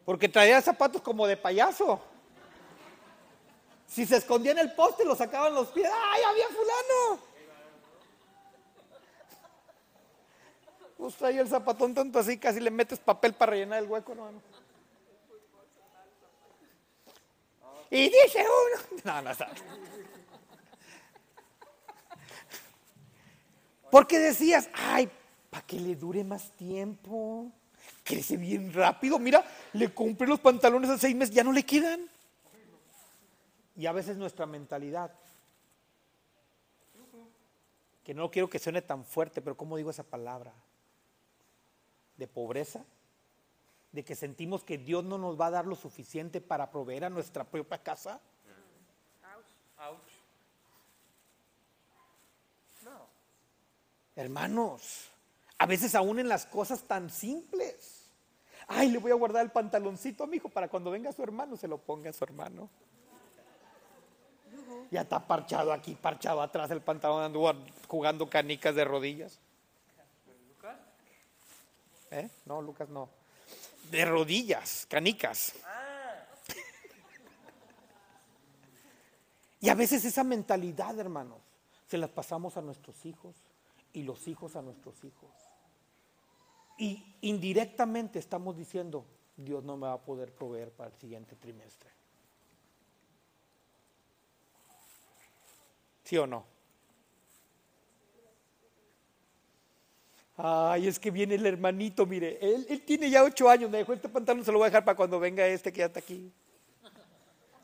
[0.07, 1.99] Porque traía zapatos como de payaso.
[3.85, 5.91] Si se escondía en el poste, lo sacaban los pies.
[5.93, 7.21] ¡Ay, había fulano!
[10.97, 14.41] Pues traía el zapatón tanto así, casi le metes papel para rellenar el hueco, hermano.
[17.91, 19.01] Y dice uno.
[19.03, 19.49] No, no está.
[23.91, 25.11] Porque decías, ay,
[25.49, 27.51] para que le dure más tiempo.
[28.05, 29.19] Crece bien rápido.
[29.19, 29.43] Mira,
[29.73, 32.09] le compré los pantalones a seis meses, ya no le quedan.
[33.75, 35.11] Y a veces nuestra mentalidad,
[38.03, 40.53] que no quiero que suene tan fuerte, pero ¿cómo digo esa palabra?
[42.17, 42.83] De pobreza,
[43.91, 47.09] de que sentimos que Dios no nos va a dar lo suficiente para proveer a
[47.09, 48.19] nuestra propia casa.
[54.15, 55.09] Hermanos,
[55.59, 57.96] a veces aún en las cosas tan simples.
[58.67, 61.55] Ay, le voy a guardar el pantaloncito a mi hijo para cuando venga su hermano
[61.55, 62.69] se lo ponga a su hermano.
[64.91, 67.53] Ya está parchado aquí, parchado atrás el pantalón, anduvo
[67.87, 69.39] jugando canicas de rodillas.
[72.11, 72.29] ¿Eh?
[72.45, 73.09] No, Lucas no.
[73.91, 75.53] De rodillas, canicas.
[79.59, 81.39] Y a veces esa mentalidad, hermanos,
[81.87, 83.35] se las pasamos a nuestros hijos
[83.91, 85.31] y los hijos a nuestros hijos.
[86.77, 89.05] Y indirectamente estamos diciendo,
[89.35, 91.89] Dios no me va a poder proveer para el siguiente trimestre.
[96.03, 96.45] ¿Sí o no?
[100.37, 104.07] Ay, es que viene el hermanito, mire, él, tiene ya ocho años, me dejó este
[104.07, 106.31] pantalón, se lo voy a dejar para cuando venga este que ya está aquí.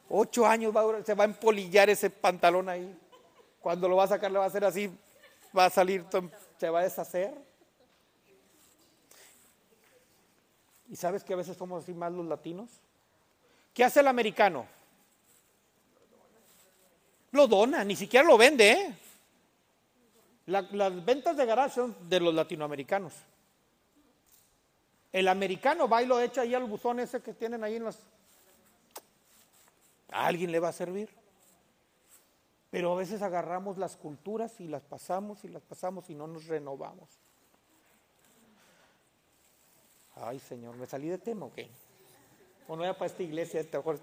[0.10, 3.00] Ocho años va a se va a empolillar ese pantalón ahí.
[3.62, 4.92] Cuando lo va a sacar le va a hacer así,
[5.56, 6.04] va a salir,
[6.58, 7.34] se va a deshacer.
[10.90, 12.70] ¿Y sabes que a veces somos así más los latinos?
[13.74, 14.66] ¿Qué hace el americano?
[17.32, 18.96] Lo dona, ni siquiera lo vende, ¿eh?
[20.46, 23.14] La- las ventas de garage son de los latinoamericanos.
[25.12, 27.98] El americano va y lo echa ahí al buzón ese que tienen ahí en las...
[30.12, 31.10] ¿A alguien le va a servir?
[32.70, 36.46] Pero a veces agarramos las culturas y las pasamos y las pasamos y no nos
[36.48, 37.08] renovamos.
[40.16, 41.70] Ay, Señor, ¿me salí de tema o qué?
[42.68, 44.00] O no era para esta iglesia, este, mejor.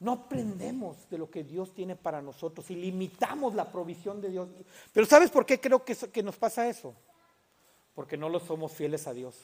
[0.00, 4.48] No aprendemos de lo que Dios tiene para nosotros y limitamos la provisión de Dios.
[4.92, 6.94] Pero ¿sabes por qué creo que, que nos pasa eso?
[7.94, 9.36] Porque no lo somos fieles a Dios.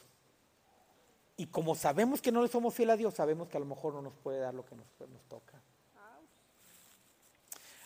[1.37, 3.93] Y como sabemos que no le somos fieles a Dios, sabemos que a lo mejor
[3.93, 5.61] no nos puede dar lo que nos, nos toca.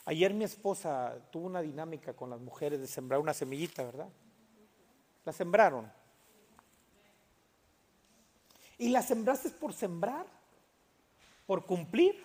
[0.05, 4.09] Ayer mi esposa tuvo una dinámica con las mujeres de sembrar una semillita, ¿verdad?
[5.25, 5.91] La sembraron.
[8.79, 10.27] ¿Y la sembraste por sembrar?
[11.47, 12.17] ¿Por cumplir?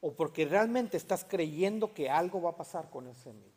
[0.00, 3.54] ¿O porque realmente estás creyendo que algo va a pasar con esa semilla?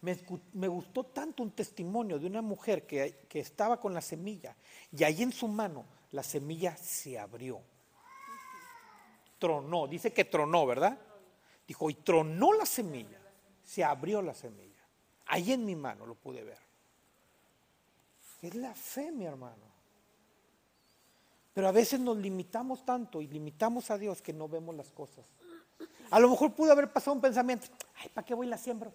[0.00, 0.16] Me,
[0.52, 4.54] me gustó tanto un testimonio de una mujer que, que estaba con la semilla
[4.92, 7.60] y ahí en su mano la semilla se abrió.
[9.38, 10.98] Tronó, dice que tronó, ¿verdad?
[11.66, 13.18] Dijo, y tronó la semilla,
[13.64, 14.73] se abrió la semilla.
[15.26, 16.58] Ahí en mi mano lo pude ver.
[18.42, 19.74] Es la fe, mi hermano.
[21.54, 25.24] Pero a veces nos limitamos tanto y limitamos a Dios que no vemos las cosas.
[26.10, 28.92] A lo mejor pudo haber pasado un pensamiento, ay, ¿para qué voy y la siembro?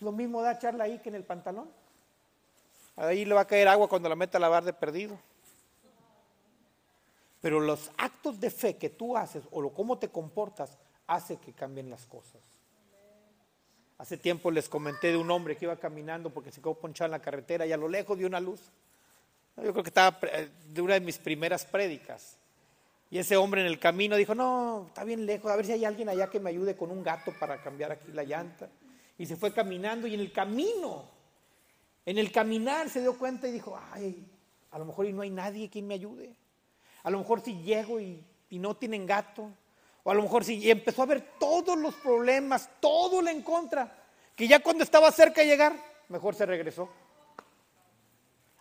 [0.00, 1.70] Lo mismo da echarla ahí que en el pantalón.
[2.96, 5.18] Ahí le va a caer agua cuando la meta a lavar de perdido.
[7.40, 11.52] Pero los actos de fe que tú haces o lo cómo te comportas hace que
[11.52, 12.55] cambien las cosas.
[13.98, 17.12] Hace tiempo les comenté de un hombre que iba caminando porque se quedó ponchado en
[17.12, 18.60] la carretera y a lo lejos vio una luz.
[19.56, 22.36] Yo creo que estaba pre- de una de mis primeras prédicas.
[23.10, 25.84] Y ese hombre en el camino dijo, no, está bien lejos, a ver si hay
[25.84, 28.68] alguien allá que me ayude con un gato para cambiar aquí la llanta.
[29.16, 31.04] Y se fue caminando y en el camino,
[32.04, 34.26] en el caminar se dio cuenta y dijo, ay,
[34.72, 36.36] a lo mejor y no hay nadie quien me ayude.
[37.04, 39.50] A lo mejor si llego y, y no tienen gato.
[40.06, 43.42] O a lo mejor si y empezó a ver todos los problemas, todo le en
[43.42, 43.92] contra.
[44.36, 45.74] Que ya cuando estaba cerca de llegar,
[46.08, 46.88] mejor se regresó.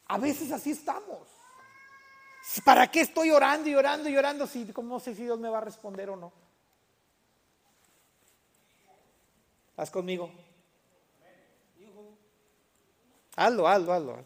[0.08, 1.20] A veces así estamos.
[2.64, 5.60] ¿Para qué estoy orando y orando y orando si no sé si Dios me va
[5.60, 6.34] a responder o no?
[9.70, 10.32] ¿Estás conmigo?
[13.36, 14.26] Hazlo, hazlo, hazlo.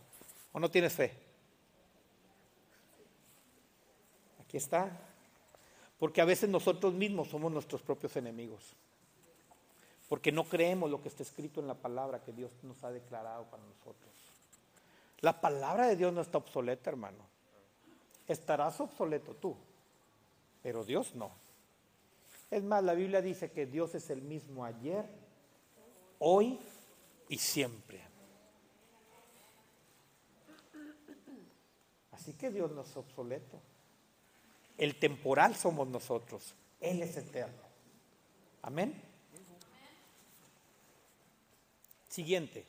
[0.53, 1.13] ¿O no tienes fe?
[4.39, 5.08] Aquí está.
[5.99, 8.73] Porque a veces nosotros mismos somos nuestros propios enemigos.
[10.07, 13.43] Porque no creemos lo que está escrito en la palabra que Dios nos ha declarado
[13.45, 14.11] para nosotros.
[15.19, 17.23] La palabra de Dios no está obsoleta, hermano.
[18.25, 19.55] Estarás obsoleto tú,
[20.63, 21.31] pero Dios no.
[22.49, 25.05] Es más, la Biblia dice que Dios es el mismo ayer,
[26.19, 26.59] hoy
[27.27, 28.01] y siempre.
[32.11, 33.61] Así que Dios no es obsoleto.
[34.79, 36.55] El temporal somos nosotros.
[36.79, 37.61] Él es eterno.
[38.61, 39.03] Amén.
[42.07, 42.65] Siguiente.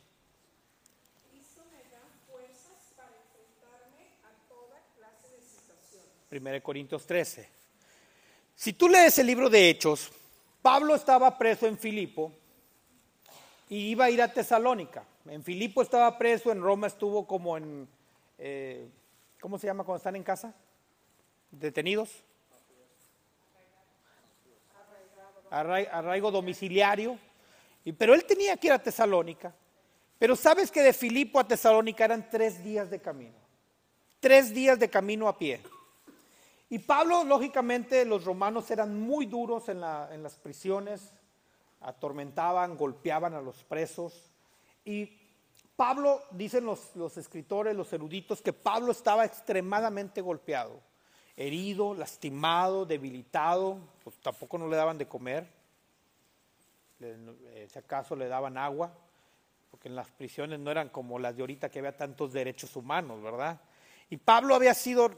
[1.30, 6.58] Cristo me da fuerzas para enfrentarme a toda clase de situaciones.
[6.58, 7.48] 1 Corintios 13.
[8.56, 10.10] Si tú lees el libro de Hechos,
[10.60, 12.32] Pablo estaba preso en Filipo
[13.68, 15.04] y iba a ir a Tesalónica.
[15.26, 17.88] En Filipo estaba preso, en Roma estuvo como en,
[18.36, 18.88] eh,
[19.40, 20.52] ¿cómo se llama cuando están en casa?
[21.50, 22.10] Detenidos.
[25.50, 27.18] Arrai- Arraigo domiciliario.
[27.98, 29.52] Pero él tenía que ir a Tesalónica.
[30.18, 33.34] Pero sabes que de Filipo a Tesalónica eran tres días de camino.
[34.20, 35.60] Tres días de camino a pie.
[36.68, 41.10] Y Pablo, lógicamente, los romanos eran muy duros en, la- en las prisiones,
[41.80, 44.30] atormentaban, golpeaban a los presos.
[44.84, 45.18] Y
[45.74, 50.80] Pablo, dicen los escritores, los eruditos, que Pablo estaba extremadamente golpeado,
[51.40, 55.48] herido, lastimado, debilitado, pues tampoco no le daban de comer,
[57.00, 58.92] eh, si acaso le daban agua,
[59.70, 63.22] porque en las prisiones no eran como las de ahorita que había tantos derechos humanos,
[63.22, 63.58] ¿verdad?
[64.10, 65.10] Y Pablo había sido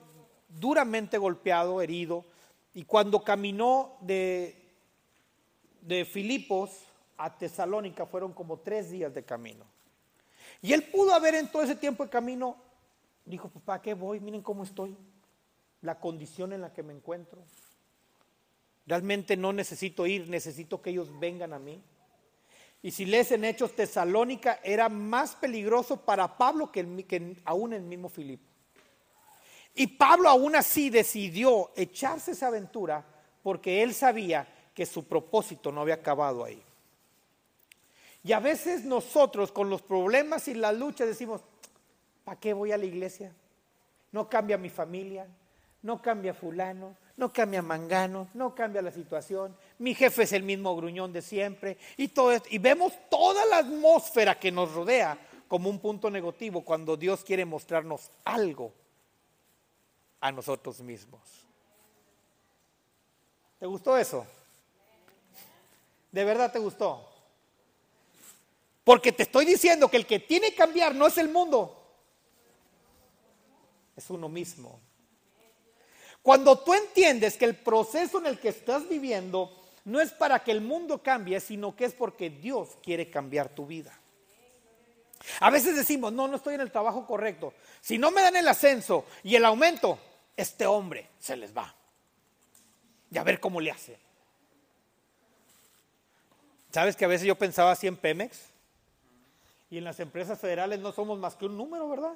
[0.48, 2.24] duramente golpeado, herido,
[2.72, 4.64] y cuando caminó de,
[5.80, 6.84] de Filipos
[7.16, 9.64] a Tesalónica fueron como tres días de camino.
[10.60, 12.56] Y él pudo haber en todo ese tiempo de camino,
[13.24, 14.20] dijo, ¿para qué voy?
[14.20, 14.96] Miren cómo estoy,
[15.82, 17.42] la condición en la que me encuentro.
[18.86, 21.82] Realmente no necesito ir, necesito que ellos vengan a mí.
[22.82, 28.08] Y si lees en Hechos, Tesalónica era más peligroso para Pablo que, aún el mismo
[28.08, 28.44] Filipo.
[29.74, 33.04] Y Pablo aún así decidió echarse esa aventura
[33.42, 36.62] porque él sabía que su propósito no había acabado ahí.
[38.24, 41.40] Y a veces nosotros con los problemas y las luchas decimos,
[42.24, 43.32] ¿para qué voy a la iglesia?
[44.10, 45.26] No cambia mi familia,
[45.82, 50.74] no cambia fulano, no cambia mangano, no cambia la situación, mi jefe es el mismo
[50.76, 52.48] gruñón de siempre y todo esto.
[52.50, 55.18] Y vemos toda la atmósfera que nos rodea
[55.48, 58.72] como un punto negativo cuando Dios quiere mostrarnos algo
[60.20, 61.20] a nosotros mismos.
[63.58, 64.26] ¿Te gustó eso?
[66.10, 67.08] ¿De verdad te gustó?
[68.84, 71.78] Porque te estoy diciendo que el que tiene que cambiar no es el mundo,
[73.96, 74.80] es uno mismo.
[76.22, 79.50] Cuando tú entiendes que el proceso en el que estás viviendo
[79.84, 83.66] no es para que el mundo cambie, sino que es porque Dios quiere cambiar tu
[83.66, 83.98] vida.
[85.40, 87.52] A veces decimos, no, no estoy en el trabajo correcto.
[87.80, 89.98] Si no me dan el ascenso y el aumento,
[90.36, 91.74] este hombre se les va.
[93.10, 93.98] Y a ver cómo le hace.
[96.72, 98.40] ¿Sabes que a veces yo pensaba así en Pemex?
[99.70, 102.14] Y en las empresas federales no somos más que un número, ¿verdad?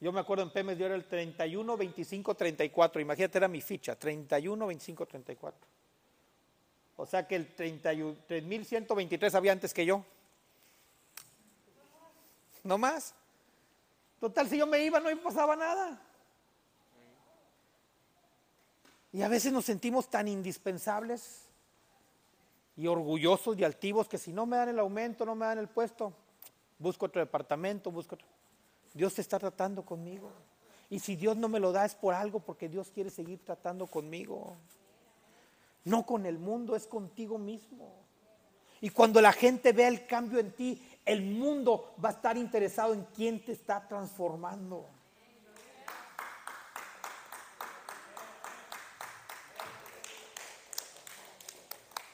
[0.00, 3.00] Yo me acuerdo en Pemex, yo era el 31, 25, 34.
[3.00, 5.68] Imagínate, era mi ficha, 31, 25, 34.
[6.98, 10.04] O sea que el 31 3123 había antes que yo.
[12.62, 13.14] No más.
[14.20, 16.00] Total, si yo me iba, no me pasaba nada.
[19.12, 21.46] Y a veces nos sentimos tan indispensables
[22.76, 25.68] y orgullosos y altivos que si no me dan el aumento, no me dan el
[25.68, 26.12] puesto,
[26.78, 28.35] busco otro departamento, busco otro.
[28.96, 30.32] Dios te está tratando conmigo.
[30.88, 33.86] Y si Dios no me lo da es por algo, porque Dios quiere seguir tratando
[33.86, 34.56] conmigo.
[35.84, 37.92] No con el mundo, es contigo mismo.
[38.80, 42.94] Y cuando la gente vea el cambio en ti, el mundo va a estar interesado
[42.94, 44.86] en quién te está transformando.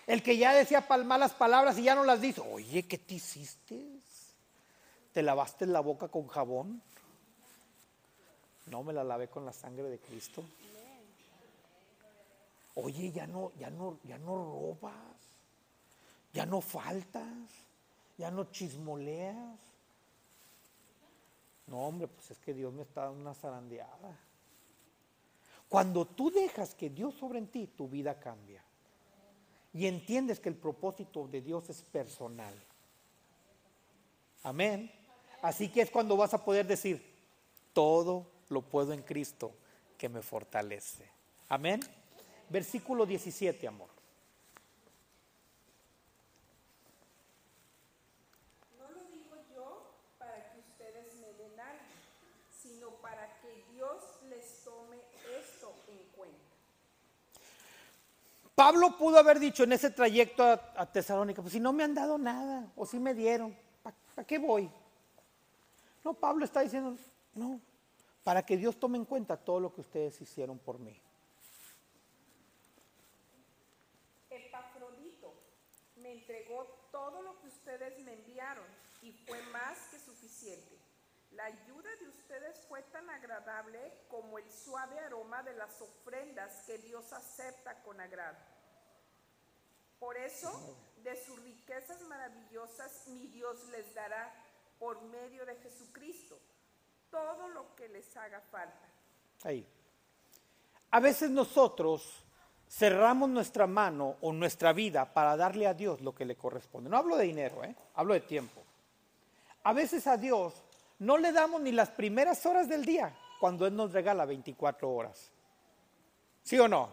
[0.06, 2.40] El que ya decía pal- malas palabras y ya no las dice.
[2.40, 4.01] Oye, ¿qué te hiciste?
[5.12, 6.82] ¿Te lavaste la boca con jabón?
[8.66, 10.42] No, me la lavé con la sangre de Cristo.
[12.74, 14.94] Oye, ya no, ya no, ya no robas,
[16.32, 17.26] ya no faltas,
[18.16, 19.58] ya no chismoleas.
[21.66, 24.18] No, hombre, pues es que Dios me está dando una zarandeada.
[25.68, 28.62] Cuando tú dejas que Dios sobre en ti, tu vida cambia.
[29.74, 32.54] Y entiendes que el propósito de Dios es personal.
[34.42, 34.90] Amén.
[35.42, 37.04] Así que es cuando vas a poder decir,
[37.72, 39.52] todo lo puedo en Cristo
[39.98, 41.04] que me fortalece.
[41.48, 41.80] Amén.
[42.48, 43.88] Versículo 17, amor.
[48.78, 51.82] No lo digo yo para que ustedes me den algo,
[52.62, 54.98] sino para que Dios les tome
[55.40, 56.36] esto en cuenta.
[58.54, 61.94] Pablo pudo haber dicho en ese trayecto a, a Tesalónica, pues si no me han
[61.94, 64.70] dado nada, o si me dieron, ¿para qué voy?
[66.04, 66.96] No, Pablo está diciendo,
[67.34, 67.60] no,
[68.24, 71.00] para que Dios tome en cuenta todo lo que ustedes hicieron por mí.
[74.30, 75.32] Epafrodito
[75.96, 78.66] me entregó todo lo que ustedes me enviaron
[79.02, 80.78] y fue más que suficiente.
[81.32, 83.78] La ayuda de ustedes fue tan agradable
[84.10, 88.36] como el suave aroma de las ofrendas que Dios acepta con agrado.
[89.98, 94.34] Por eso, de sus riquezas maravillosas, mi Dios les dará
[94.82, 96.36] por medio de Jesucristo
[97.08, 98.88] todo lo que les haga falta.
[99.44, 99.64] Ahí.
[100.90, 102.24] A veces nosotros
[102.68, 106.90] cerramos nuestra mano o nuestra vida para darle a Dios lo que le corresponde.
[106.90, 107.76] No hablo de dinero, ¿eh?
[107.94, 108.60] hablo de tiempo.
[109.62, 110.52] A veces a Dios
[110.98, 115.30] no le damos ni las primeras horas del día cuando Él nos regala 24 horas.
[116.42, 116.92] ¿Sí o no?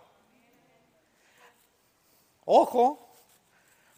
[2.45, 3.15] Ojo,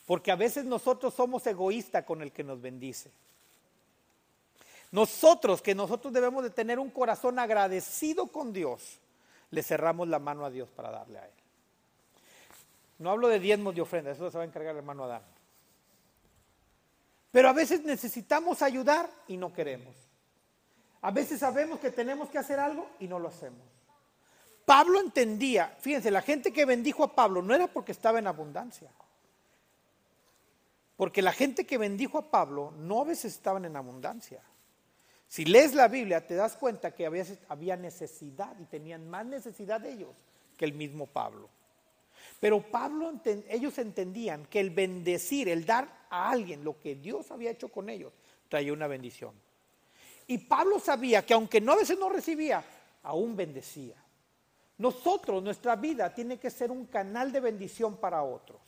[0.06, 3.12] porque a veces nosotros somos egoístas con el que nos bendice.
[4.92, 9.00] Nosotros, que nosotros debemos de tener un corazón agradecido con Dios,
[9.50, 11.34] le cerramos la mano a Dios para darle a Él.
[13.00, 15.24] No hablo de diezmos de ofrenda, eso se va a encargar el hermano Adán.
[17.32, 19.96] Pero a veces necesitamos ayudar y no queremos.
[21.02, 23.62] A veces sabemos que tenemos que hacer algo y no lo hacemos.
[24.66, 28.92] Pablo entendía, fíjense, la gente que bendijo a Pablo no era porque estaba en abundancia.
[30.98, 34.42] Porque la gente que bendijo a Pablo no a veces estaban en abundancia.
[35.32, 39.80] Si lees la Biblia te das cuenta que había, había necesidad y tenían más necesidad
[39.80, 40.14] de ellos
[40.58, 41.48] que el mismo Pablo.
[42.42, 43.14] Pero Pablo,
[43.48, 47.90] ellos entendían que el bendecir, el dar a alguien lo que Dios había hecho con
[47.90, 48.12] ellos,
[48.50, 49.34] traía una bendición.
[50.28, 52.62] Y Pablo sabía que aunque no a veces no recibía,
[53.04, 53.96] aún bendecía.
[54.80, 58.60] Nosotros, nuestra vida tiene que ser un canal de bendición para otros.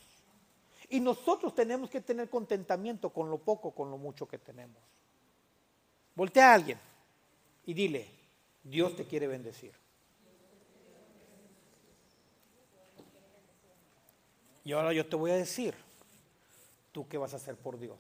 [0.88, 4.82] Y nosotros tenemos que tener contentamiento con lo poco, con lo mucho que tenemos.
[6.16, 6.80] Voltea a alguien
[7.66, 8.08] y dile,
[8.64, 9.74] Dios te quiere bendecir.
[14.64, 15.76] Y ahora yo te voy a decir,
[16.92, 18.00] ¿tú qué vas a hacer por Dios?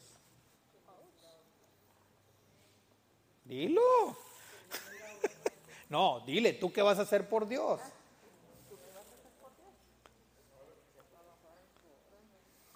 [3.45, 3.81] Dilo.
[5.89, 7.79] No, dile, ¿tú qué vas a hacer por Dios?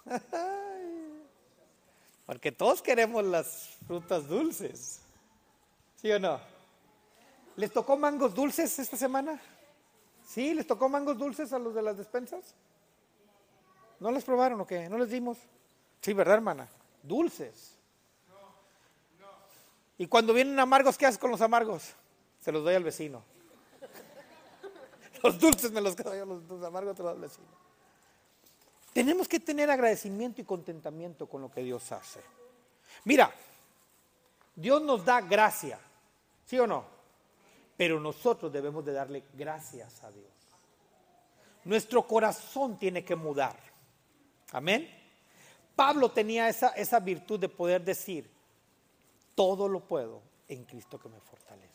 [2.26, 5.00] Porque todos queremos las frutas dulces.
[6.00, 6.40] ¿Sí o no?
[7.56, 9.40] ¿Les tocó mangos dulces esta semana?
[10.24, 10.54] ¿Sí?
[10.54, 12.54] ¿Les tocó mangos dulces a los de las despensas?
[13.98, 14.88] ¿No les probaron o qué?
[14.88, 15.38] ¿No les dimos?
[16.00, 16.68] Sí, ¿verdad, hermana?
[17.02, 17.74] Dulces.
[19.96, 21.94] Y cuando vienen amargos, ¿qué haces con los amargos?
[22.40, 23.24] Se los doy al vecino.
[25.24, 27.48] Los dulces me los quedo yo, los, amargos te los doy al vecino.
[28.92, 32.20] Tenemos que tener agradecimiento y contentamiento con lo que Dios hace.
[33.04, 33.32] Mira,
[34.54, 35.80] Dios nos da gracia,
[36.48, 36.84] ¿sí o no?
[37.76, 40.32] Pero nosotros debemos de darle gracias a Dios.
[41.64, 43.56] Nuestro corazón tiene que mudar.
[44.52, 44.88] Amén.
[45.76, 48.30] Pablo tenía esa, esa virtud de poder decir,
[49.34, 51.68] todo lo puedo en Cristo que me fortalece.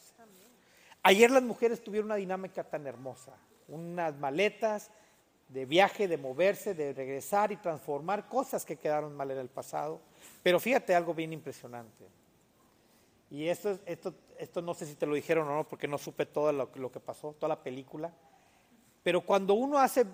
[1.03, 3.33] Ayer las mujeres tuvieron una dinámica tan hermosa,
[3.67, 4.89] unas maletas
[5.49, 10.01] de viaje, de moverse, de regresar y transformar cosas que quedaron mal en el pasado.
[10.41, 12.07] Pero fíjate algo bien impresionante.
[13.29, 16.25] Y esto, esto, esto no sé si te lo dijeron o no, porque no supe
[16.25, 18.13] todo lo, lo que pasó, toda la película.
[19.03, 20.05] Pero cuando uno hace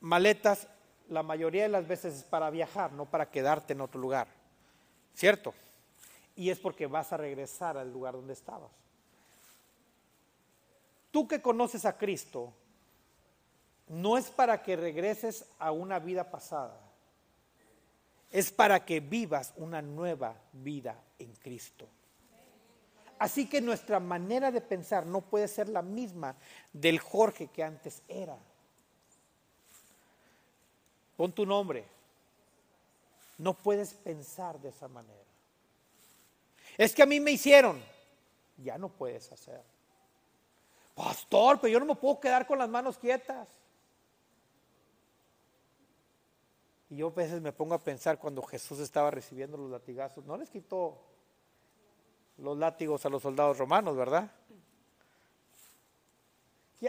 [0.00, 0.68] maletas,
[1.08, 4.28] la mayoría de las veces es para viajar, no para quedarte en otro lugar.
[5.14, 5.54] ¿Cierto?
[6.34, 8.70] Y es porque vas a regresar al lugar donde estabas.
[11.10, 12.54] Tú que conoces a Cristo,
[13.88, 16.80] no es para que regreses a una vida pasada,
[18.30, 21.86] es para que vivas una nueva vida en Cristo.
[23.22, 26.34] Así que nuestra manera de pensar no puede ser la misma
[26.72, 28.36] del Jorge que antes era.
[31.16, 31.84] Pon tu nombre.
[33.38, 35.22] No puedes pensar de esa manera.
[36.76, 37.80] Es que a mí me hicieron.
[38.56, 39.62] Ya no puedes hacer.
[40.96, 43.46] Pastor, pero yo no me puedo quedar con las manos quietas.
[46.90, 50.36] Y yo a veces me pongo a pensar cuando Jesús estaba recibiendo los latigazos, no
[50.36, 51.11] les quitó
[52.38, 54.30] los látigos a los soldados romanos, ¿verdad?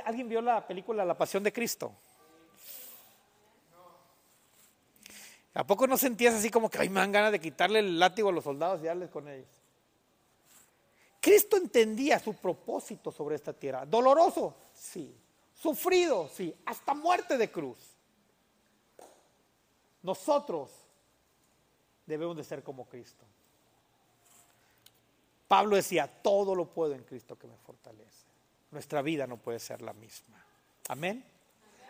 [0.05, 1.93] ¿Alguien vio la película La Pasión de Cristo?
[5.53, 8.31] ¿A poco no sentías así como que ay, me ganas de quitarle el látigo a
[8.31, 9.47] los soldados y darles con ellos?
[11.21, 13.85] Cristo entendía su propósito sobre esta tierra.
[13.85, 15.15] Doloroso, sí.
[15.53, 16.53] Sufrido, sí.
[16.65, 17.77] Hasta muerte de cruz.
[20.01, 20.71] Nosotros
[22.05, 23.25] debemos de ser como Cristo.
[25.53, 28.25] Pablo decía, todo lo puedo en Cristo que me fortalece.
[28.71, 30.43] Nuestra vida no puede ser la misma.
[30.87, 31.23] Amén.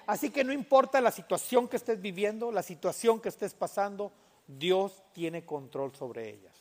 [0.05, 4.11] Así que no importa la situación que estés viviendo, la situación que estés pasando,
[4.45, 6.53] Dios tiene control sobre ellas.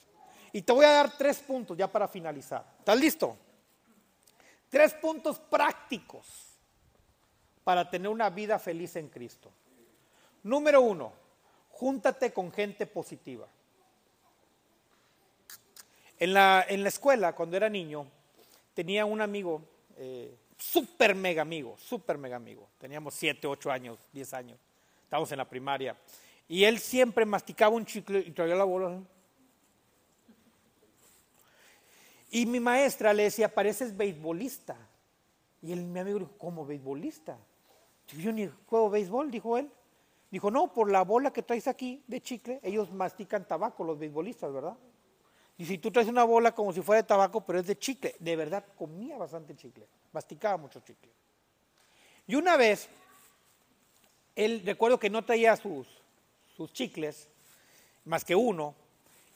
[0.52, 2.64] Y te voy a dar tres puntos ya para finalizar.
[2.78, 3.36] ¿Estás listo?
[4.68, 6.28] Tres puntos prácticos
[7.64, 9.50] para tener una vida feliz en Cristo.
[10.44, 11.12] Número uno,
[11.68, 13.48] júntate con gente positiva.
[16.22, 18.06] En la, escuela, cuando era niño,
[18.74, 19.60] tenía un amigo
[19.96, 22.68] eh, súper mega amigo, súper mega amigo.
[22.78, 24.60] Teníamos 7, 8 años, 10 años.
[25.02, 25.96] Estábamos en la primaria.
[26.46, 29.02] Y él siempre masticaba un chicle y traía la bola.
[32.30, 34.76] Y mi maestra le decía, pareces beisbolista.
[35.60, 37.36] Y él, mi amigo dijo, ¿cómo beisbolista?
[38.06, 39.68] Yo ni juego béisbol, dijo él.
[40.30, 44.52] Dijo, no, por la bola que traes aquí de chicle, ellos mastican tabaco, los beisbolistas,
[44.52, 44.76] ¿verdad?
[45.62, 48.16] Y si tú traes una bola como si fuera de tabaco, pero es de chicle,
[48.18, 51.12] de verdad comía bastante chicle, masticaba mucho chicle.
[52.26, 52.88] Y una vez,
[54.34, 55.86] él recuerdo que no traía sus,
[56.56, 57.28] sus chicles,
[58.06, 58.74] más que uno,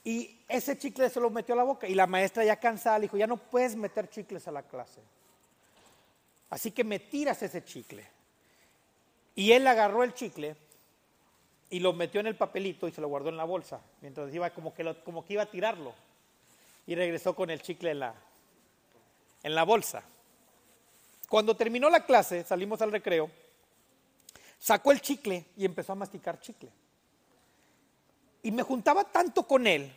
[0.02, 3.02] y ese chicle se lo metió a la boca y la maestra ya cansada le
[3.02, 5.00] dijo, ya no puedes meter chicles a la clase.
[6.50, 8.04] Así que me tiras ese chicle.
[9.36, 10.56] Y él agarró el chicle
[11.70, 14.50] y lo metió en el papelito y se lo guardó en la bolsa, mientras iba
[14.50, 15.94] como que, como que iba a tirarlo.
[16.86, 18.14] Y regresó con el chicle en la,
[19.42, 20.02] en la bolsa.
[21.28, 23.30] Cuando terminó la clase, salimos al recreo,
[24.58, 26.70] sacó el chicle y empezó a masticar chicle.
[28.42, 29.92] Y me juntaba tanto con él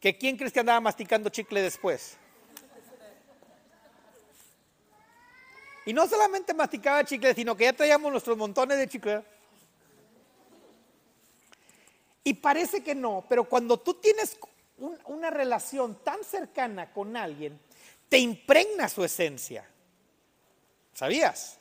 [0.00, 2.16] que ¿quién crees que andaba masticando chicle después?
[5.86, 9.22] Y no solamente masticaba chicle, sino que ya traíamos nuestros montones de chicle.
[12.24, 14.38] Y parece que no, pero cuando tú tienes
[15.06, 17.58] una relación tan cercana con alguien,
[18.08, 19.68] te impregna su esencia.
[20.94, 21.58] ¿Sabías?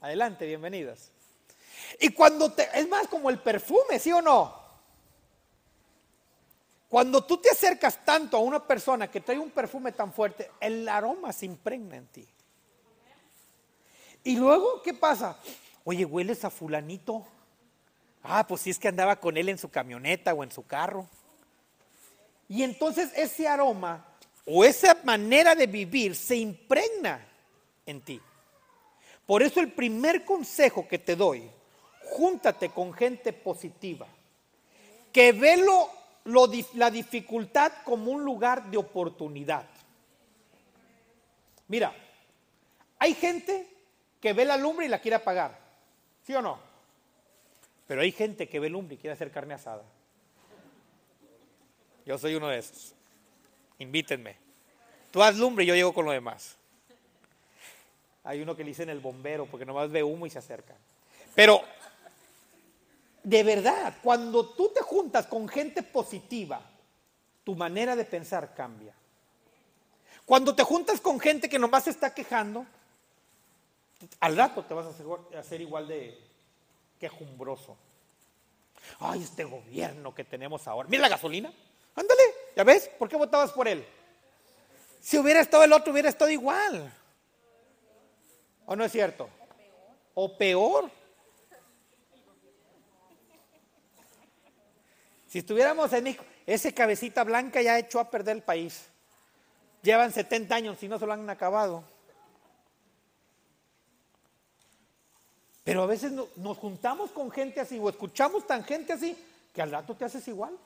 [0.00, 1.10] Adelante, bienvenidas.
[2.00, 4.62] Y cuando te, es más como el perfume, ¿sí o no?
[6.88, 10.88] Cuando tú te acercas tanto a una persona que trae un perfume tan fuerte, el
[10.88, 12.28] aroma se impregna en ti.
[14.22, 15.36] Y luego, ¿qué pasa?
[15.84, 17.26] Oye, hueles a fulanito.
[18.22, 21.08] Ah, pues si es que andaba con él en su camioneta o en su carro.
[22.48, 24.04] Y entonces ese aroma
[24.46, 27.26] o esa manera de vivir se impregna
[27.86, 28.20] en ti.
[29.26, 31.50] Por eso el primer consejo que te doy,
[32.02, 34.06] júntate con gente positiva,
[35.12, 35.64] que ve
[36.74, 39.64] la dificultad como un lugar de oportunidad.
[41.68, 41.94] Mira,
[42.98, 43.66] hay gente
[44.20, 45.58] que ve la lumbre y la quiere apagar,
[46.26, 46.58] ¿sí o no?
[47.86, 49.84] Pero hay gente que ve lumbre y quiere hacer carne asada.
[52.06, 52.94] Yo soy uno de esos.
[53.78, 54.36] Invítenme.
[55.10, 56.56] Tú haz lumbre y yo llego con lo demás.
[58.24, 60.74] Hay uno que le dicen el bombero porque nomás ve humo y se acerca.
[61.34, 61.62] Pero,
[63.22, 66.60] de verdad, cuando tú te juntas con gente positiva,
[67.44, 68.94] tu manera de pensar cambia.
[70.24, 72.64] Cuando te juntas con gente que nomás se está quejando,
[74.20, 76.18] al rato te vas a hacer igual de
[76.98, 77.76] quejumbroso.
[78.98, 80.88] Ay, este gobierno que tenemos ahora.
[80.88, 81.52] Mira la gasolina.
[81.94, 82.22] Ándale,
[82.56, 82.90] ¿ya ves?
[82.98, 83.86] ¿Por qué votabas por él?
[85.00, 86.92] Si hubiera estado el otro, hubiera estado igual.
[88.66, 89.28] ¿O no es cierto?
[90.14, 90.90] O peor.
[95.28, 98.84] Si estuviéramos en México, ese cabecita blanca ya echó a perder el país.
[99.82, 101.84] Llevan 70 años y no se lo han acabado.
[105.64, 109.16] Pero a veces nos juntamos con gente así o escuchamos tan gente así
[109.52, 110.56] que al rato te haces igual.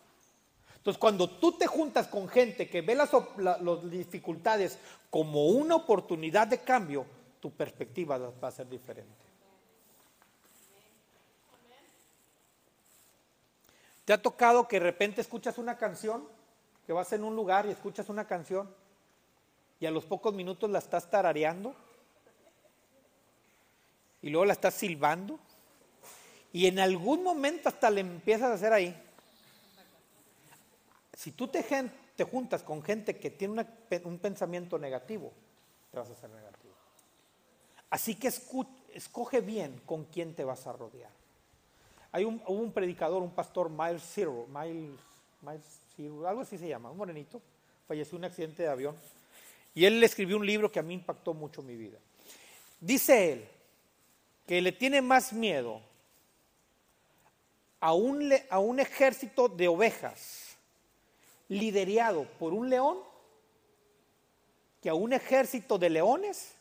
[0.89, 4.79] Entonces, cuando tú te juntas con gente que ve las, las dificultades
[5.11, 7.05] como una oportunidad de cambio,
[7.41, 9.13] tu perspectiva va a ser diferente.
[14.07, 16.27] ¿Te ha tocado que de repente escuchas una canción,
[16.87, 18.75] que vas en un lugar y escuchas una canción
[19.81, 21.75] y a los pocos minutos la estás tarareando?
[24.23, 25.39] Y luego la estás silbando
[26.51, 29.05] y en algún momento hasta le empiezas a hacer ahí.
[31.19, 31.65] Si tú te,
[32.31, 33.67] juntas con gente que tiene
[34.05, 35.33] un pensamiento negativo,
[35.91, 36.73] te vas a hacer negativo.
[37.91, 38.29] Así que
[38.95, 41.11] escoge bien con quién te vas a rodear.
[42.13, 44.97] Hay un, un predicador, un pastor, Miles Zero, Miles,
[46.25, 47.43] algo así se llama, un morenito,
[47.89, 48.97] falleció en un accidente de avión.
[49.75, 51.99] Y él escribió un libro que a mí impactó mucho mi vida.
[52.79, 53.49] Dice él
[54.47, 55.81] que le tiene más miedo
[57.81, 60.48] a un ejército de ovejas
[61.49, 62.99] liderado por un león
[64.81, 66.55] que a un ejército de leones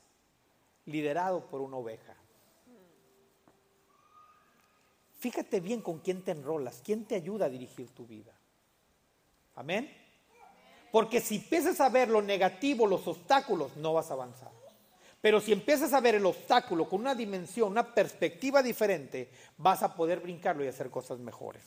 [0.85, 2.15] liderado por una oveja.
[5.19, 8.33] Fíjate bien con quién te enrolas, quién te ayuda a dirigir tu vida.
[9.55, 9.91] Amén.
[10.91, 14.51] Porque si empiezas a ver lo negativo, los obstáculos, no vas a avanzar.
[15.19, 19.95] Pero si empiezas a ver el obstáculo con una dimensión, una perspectiva diferente, vas a
[19.95, 21.63] poder brincarlo y hacer cosas mejores.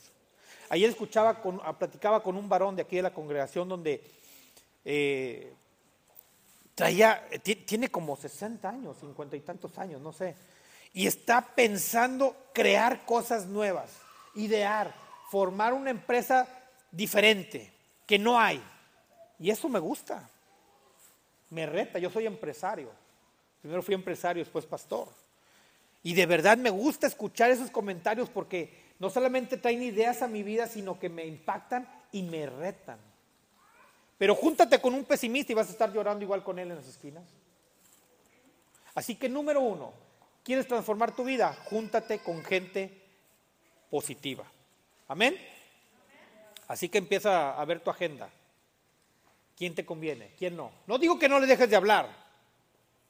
[0.71, 4.03] Ayer escuchaba, con, platicaba con un varón de aquí de la congregación donde
[4.85, 5.53] eh,
[6.77, 7.29] traía,
[7.67, 10.37] tiene como 60 años, 50 y tantos años, no sé,
[10.93, 13.91] y está pensando crear cosas nuevas,
[14.37, 14.95] idear,
[15.29, 16.49] formar una empresa
[16.93, 17.73] diferente,
[18.07, 18.63] que no hay.
[19.41, 20.31] Y eso me gusta,
[21.51, 22.91] me reta, yo soy empresario.
[23.61, 25.09] Primero fui empresario, después pastor.
[26.05, 30.43] Y de verdad me gusta escuchar esos comentarios porque no solamente traen ideas a mi
[30.43, 32.99] vida, sino que me impactan y me retan.
[34.19, 36.87] Pero júntate con un pesimista y vas a estar llorando igual con él en las
[36.87, 37.25] esquinas.
[38.95, 39.95] Así que número uno,
[40.45, 41.57] ¿quieres transformar tu vida?
[41.65, 43.03] Júntate con gente
[43.89, 44.45] positiva.
[45.09, 45.35] Amén.
[46.69, 48.29] Así que empieza a ver tu agenda.
[49.57, 50.35] ¿Quién te conviene?
[50.39, 50.71] ¿Quién no?
[50.87, 52.09] No digo que no le dejes de hablar,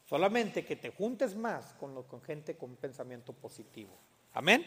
[0.09, 3.91] solamente que te juntes más con, lo, con gente con pensamiento positivo.
[4.35, 4.65] Amén.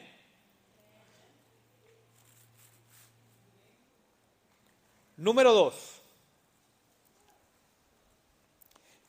[5.23, 6.01] Número dos,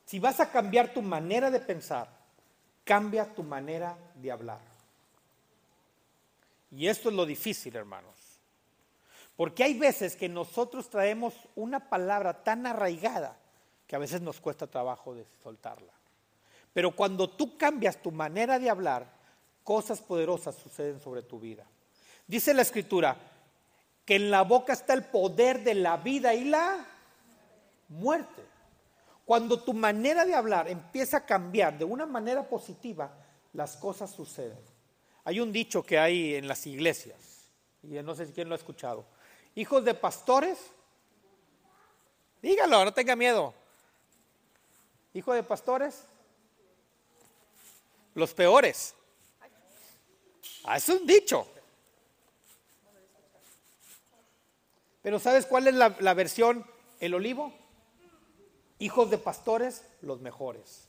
[0.05, 2.09] si vas a cambiar tu manera de pensar,
[2.85, 4.61] cambia tu manera de hablar.
[6.71, 8.15] Y esto es lo difícil, hermanos.
[9.37, 13.37] Porque hay veces que nosotros traemos una palabra tan arraigada
[13.89, 15.93] que a veces nos cuesta trabajo de soltarla.
[16.73, 19.09] Pero cuando tú cambias tu manera de hablar,
[19.65, 21.65] cosas poderosas suceden sobre tu vida.
[22.29, 23.34] Dice la escritura
[24.05, 26.87] que en la boca está el poder de la vida y la
[27.89, 28.43] muerte.
[29.25, 33.11] Cuando tu manera de hablar empieza a cambiar de una manera positiva,
[33.55, 34.59] las cosas suceden.
[35.25, 37.17] Hay un dicho que hay en las iglesias,
[37.83, 39.07] y no sé si quién lo ha escuchado.
[39.55, 40.59] Hijos de pastores,
[42.43, 43.55] dígalo, no tenga miedo.
[45.15, 46.05] Hijo de pastores,
[48.15, 48.95] los peores.
[50.65, 51.47] Ah, es un dicho.
[55.05, 56.65] Pero ¿sabes cuál es la, versión
[56.99, 57.53] el olivo?
[58.79, 60.89] Hijos de pastores, los mejores.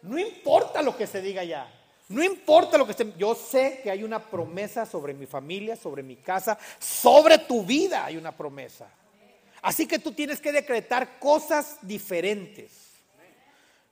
[0.00, 1.70] No importa lo que se diga ya.
[2.08, 3.12] No importa lo que esté.
[3.18, 8.06] Yo sé que hay una promesa sobre mi familia, sobre mi casa, sobre tu vida
[8.06, 8.88] hay una promesa.
[9.60, 12.89] Así que tú tienes que decretar cosas diferentes.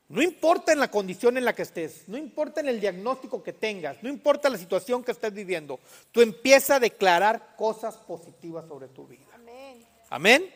[0.08, 3.52] No importa en la condición en la que estés, no importa en el diagnóstico que
[3.52, 5.78] tengas, no importa la situación que estés viviendo,
[6.10, 9.26] tú empieza a declarar cosas positivas sobre tu vida.
[9.34, 9.86] Amén.
[10.08, 10.54] Amén.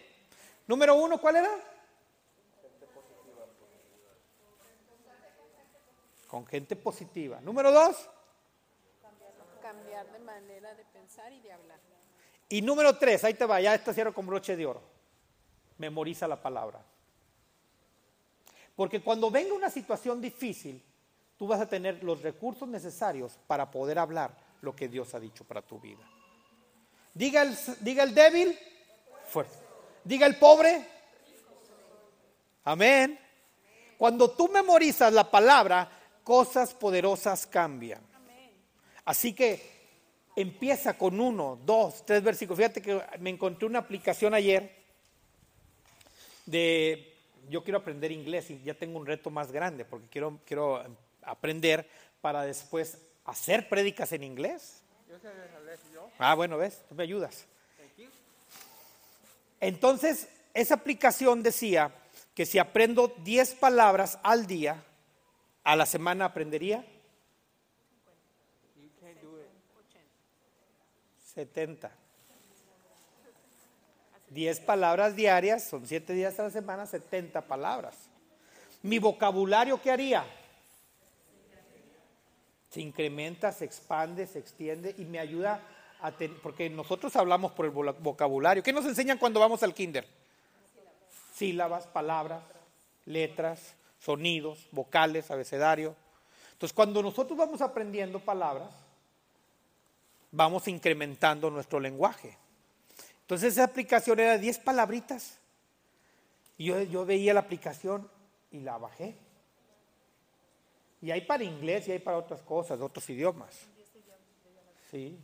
[0.66, 1.51] Número uno, ¿cuál era?
[6.27, 7.39] Con gente positiva.
[7.43, 8.09] Número dos.
[9.61, 11.79] Cambiar de manera de pensar y de hablar.
[12.49, 14.83] Y número tres, ahí te va, ya esta cierro con broche de oro.
[15.77, 16.83] Memoriza la palabra.
[18.83, 20.83] Porque cuando venga una situación difícil,
[21.39, 25.45] tú vas a tener los recursos necesarios para poder hablar lo que Dios ha dicho
[25.45, 26.03] para tu vida.
[27.15, 28.59] Diga el, débil,
[29.29, 29.57] fuerte.
[30.03, 30.85] Diga el pobre.
[32.65, 33.21] Amén.
[33.97, 35.89] Cuando tú memorizas la palabra,
[36.25, 38.03] cosas poderosas cambian.
[39.05, 39.63] Así que
[40.35, 42.57] empieza con uno, dos, tres versículos.
[42.57, 44.75] Fíjate que me encontré una aplicación ayer
[46.47, 47.11] de,
[47.53, 50.83] yo quiero aprender inglés y ya tengo un reto más grande porque quiero, quiero
[51.23, 51.87] aprender
[52.20, 54.83] para después hacer prédicas en inglés.
[56.19, 57.47] Ah, bueno, ves, tú me ayudas.
[59.61, 61.95] Entonces, esa aplicación decía
[62.35, 64.83] que si aprendo 10 palabras al día,
[65.62, 66.85] a la semana aprendería
[71.35, 72.02] 70.
[74.33, 77.97] 10 palabras diarias, son 7 días a la semana, 70 palabras.
[78.83, 80.25] Mi vocabulario, ¿qué haría?
[82.71, 85.61] Se incrementa, se expande, se extiende y me ayuda
[86.01, 88.63] a tener, porque nosotros hablamos por el vocabulario.
[88.63, 90.07] ¿Qué nos enseñan cuando vamos al kinder?
[91.35, 92.43] Sílabas, palabras,
[93.05, 95.95] letras, sonidos, vocales, abecedario.
[96.53, 98.71] Entonces, cuando nosotros vamos aprendiendo palabras,
[100.31, 102.37] vamos incrementando nuestro lenguaje.
[103.33, 105.39] Entonces, esa aplicación era 10 palabritas.
[106.59, 108.07] Y yo, veía la aplicación
[108.51, 109.17] y la bajé.
[111.01, 113.57] Y hay para inglés y hay para otras cosas, otros idiomas.
[114.91, 115.19] Sí.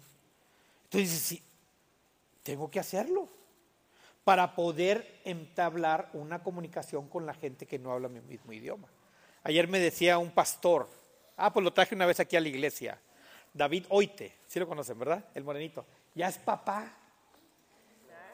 [0.84, 1.42] Entonces, sí,
[2.42, 3.28] tengo que hacerlo
[4.24, 8.88] para poder entablar una comunicación con la gente que no habla mi mismo idioma.
[9.42, 10.88] Ayer me decía un pastor,
[11.36, 12.98] ah, pues lo traje una vez aquí a la iglesia,
[13.52, 15.26] David Oite, sí lo conocen, ¿verdad?
[15.34, 16.94] El morenito, ya es papá.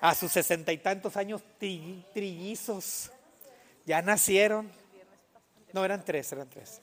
[0.04, 3.10] A sus sesenta y tantos años, trillizos,
[3.86, 4.70] ya nacieron.
[5.72, 6.82] No, eran tres, eran tres.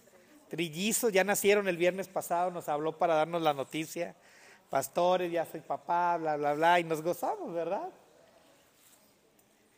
[0.49, 4.15] Trillizos, ya nacieron el viernes pasado, nos habló para darnos la noticia.
[4.71, 7.89] Pastores, ya soy papá, bla, bla, bla, y nos gozamos, ¿verdad?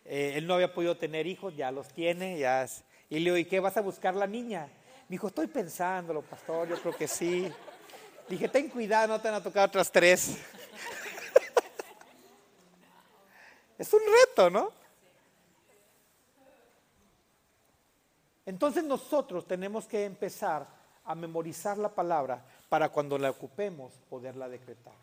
[0.06, 2.66] Eh, él no había podido tener hijos, ya los tiene, ya
[3.10, 4.70] y le digo, ¿y qué vas a buscar la niña?
[5.10, 7.52] Me dijo, estoy pensándolo, pastor, yo creo que sí.
[8.30, 10.38] Dije, ten cuidado, no te van a tocar otras tres.
[13.78, 14.72] Es un reto, ¿no?
[18.46, 20.68] Entonces nosotros tenemos que empezar
[21.06, 24.94] a memorizar la palabra para cuando la ocupemos poderla decretar.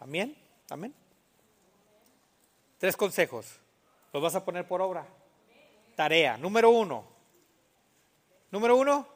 [0.00, 0.36] Amén.
[0.70, 0.94] Amén.
[2.78, 3.58] Tres consejos.
[4.12, 5.06] ¿Los vas a poner por obra?
[5.94, 6.36] Tarea.
[6.36, 7.04] Número uno.
[8.50, 9.06] Número uno.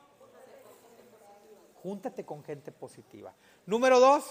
[1.83, 3.33] Júntate con gente positiva.
[3.67, 4.25] Número dos.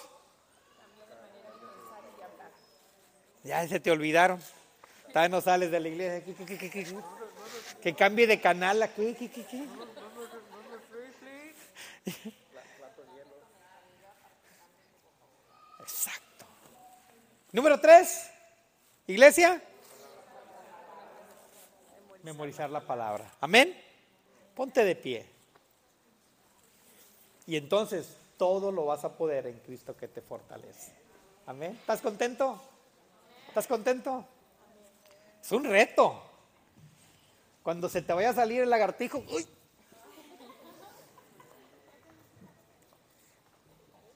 [3.43, 4.41] Ya se te olvidaron.
[5.29, 6.35] No sales de la iglesia.
[7.81, 9.15] Que cambie de canal aquí.
[15.79, 16.45] Exacto.
[17.51, 18.29] Número tres.
[19.07, 19.61] Iglesia.
[22.23, 23.31] Memorizar la palabra.
[23.41, 23.75] Amén.
[24.55, 25.25] Ponte de pie.
[27.47, 30.91] Y entonces todo lo vas a poder en Cristo que te fortalece.
[31.47, 31.75] Amén.
[31.79, 32.61] ¿Estás contento?
[33.47, 34.25] ¿Estás contento?
[35.41, 36.23] Es un reto.
[37.63, 39.47] Cuando se te vaya a salir el lagartijo, ¡uy!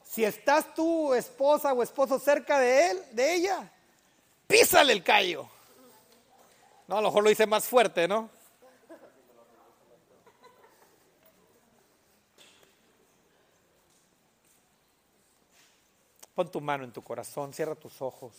[0.03, 3.71] Si estás tu esposa o esposo cerca de él, de ella,
[4.47, 5.49] písale el callo.
[6.87, 8.29] No, a lo mejor lo hice más fuerte, ¿no?
[16.35, 18.33] Pon tu mano en tu corazón, cierra tus ojos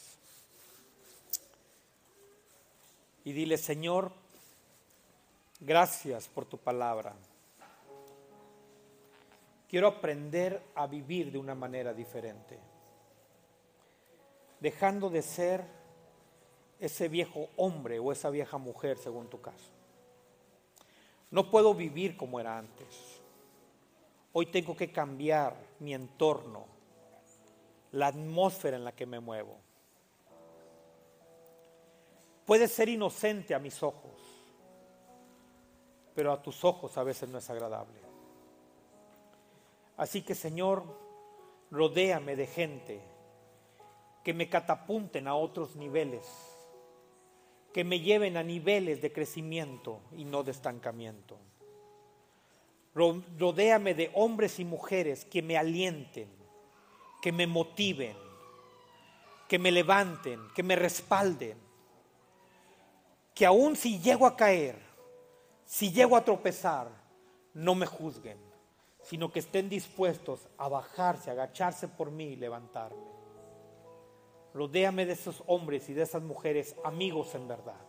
[3.25, 4.13] y dile, Señor,
[5.61, 7.15] gracias por tu palabra.
[9.69, 12.59] Quiero aprender a vivir de una manera diferente,
[14.61, 15.65] dejando de ser
[16.79, 19.71] ese viejo hombre o esa vieja mujer, según tu caso.
[21.31, 23.21] No puedo vivir como era antes.
[24.33, 26.67] Hoy tengo que cambiar mi entorno,
[27.93, 29.64] la atmósfera en la que me muevo.
[32.47, 34.21] Puede ser inocente a mis ojos,
[36.15, 38.01] pero a tus ojos a veces no es agradable.
[39.97, 40.85] Así que Señor,
[41.71, 43.01] rodéame de gente
[44.23, 46.27] que me catapunten a otros niveles,
[47.73, 51.37] que me lleven a niveles de crecimiento y no de estancamiento.
[52.95, 56.29] Rodéame de hombres y mujeres que me alienten,
[57.21, 58.17] que me motiven,
[59.49, 61.64] que me levanten, que me respalden.
[63.35, 64.79] Que aun si llego a caer,
[65.65, 66.89] si llego a tropezar,
[67.53, 68.39] no me juzguen,
[69.03, 73.15] sino que estén dispuestos a bajarse, a agacharse por mí y levantarme.
[74.55, 77.81] Rodéame de esos hombres y de esas mujeres, amigos en verdad,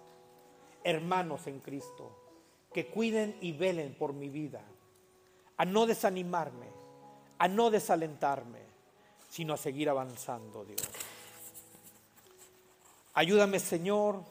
[0.84, 2.12] hermanos en Cristo,
[2.74, 4.64] que cuiden y velen por mi vida,
[5.58, 6.68] a no desanimarme,
[7.38, 8.60] a no desalentarme,
[9.30, 10.82] sino a seguir avanzando, Dios.
[13.14, 14.24] Ayúdame, Señor,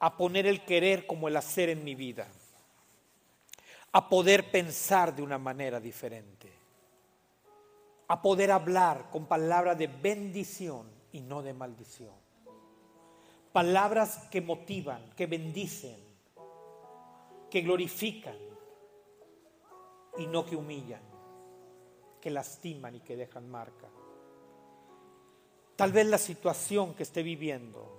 [0.00, 2.28] a poner el querer como el hacer en mi vida,
[3.92, 6.52] a poder pensar de una manera diferente,
[8.06, 12.14] a poder hablar con palabras de bendición y no de maldición.
[13.52, 15.96] Palabras que motivan, que bendicen,
[17.50, 18.36] que glorifican
[20.18, 21.02] y no que humillan,
[22.20, 23.88] que lastiman y que dejan marca.
[25.76, 27.97] Tal vez la situación que esté viviendo,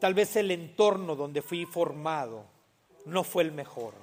[0.00, 2.44] tal vez el entorno donde fui formado
[3.04, 3.94] no fue el mejor,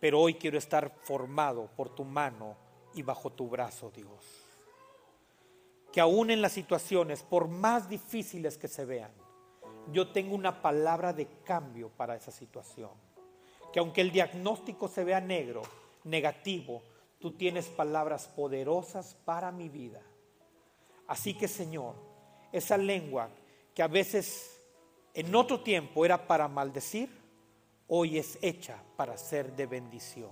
[0.00, 2.56] pero hoy quiero estar formado por tu mano
[2.94, 4.08] y bajo tu brazo, Dios.
[5.92, 9.12] Que aún en las situaciones, por más difíciles que se vean,
[9.92, 12.90] yo tengo una palabra de cambio para esa situación.
[13.72, 15.62] Que aunque el diagnóstico se vea negro,
[16.04, 16.82] negativo,
[17.18, 20.00] tú tienes palabras poderosas para mi vida.
[21.06, 21.94] Así que Señor,
[22.52, 23.28] esa lengua
[23.74, 24.53] que a veces
[25.14, 27.08] en otro tiempo era para maldecir,
[27.88, 30.30] hoy es hecha para ser de bendición.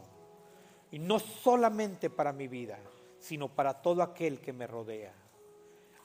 [0.90, 2.78] Y no solamente para mi vida,
[3.18, 5.14] sino para todo aquel que me rodea.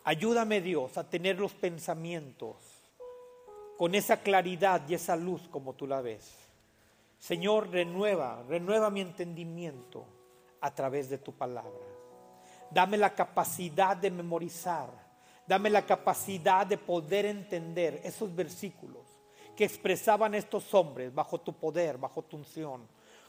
[0.03, 2.55] Ayúdame Dios a tener los pensamientos
[3.77, 6.33] con esa claridad y esa luz como tú la ves.
[7.19, 10.05] Señor, renueva, renueva mi entendimiento
[10.61, 11.71] a través de tu palabra.
[12.71, 15.06] Dame la capacidad de memorizar.
[15.47, 19.05] Dame la capacidad de poder entender esos versículos
[19.55, 22.87] que expresaban estos hombres bajo tu poder, bajo tu unción,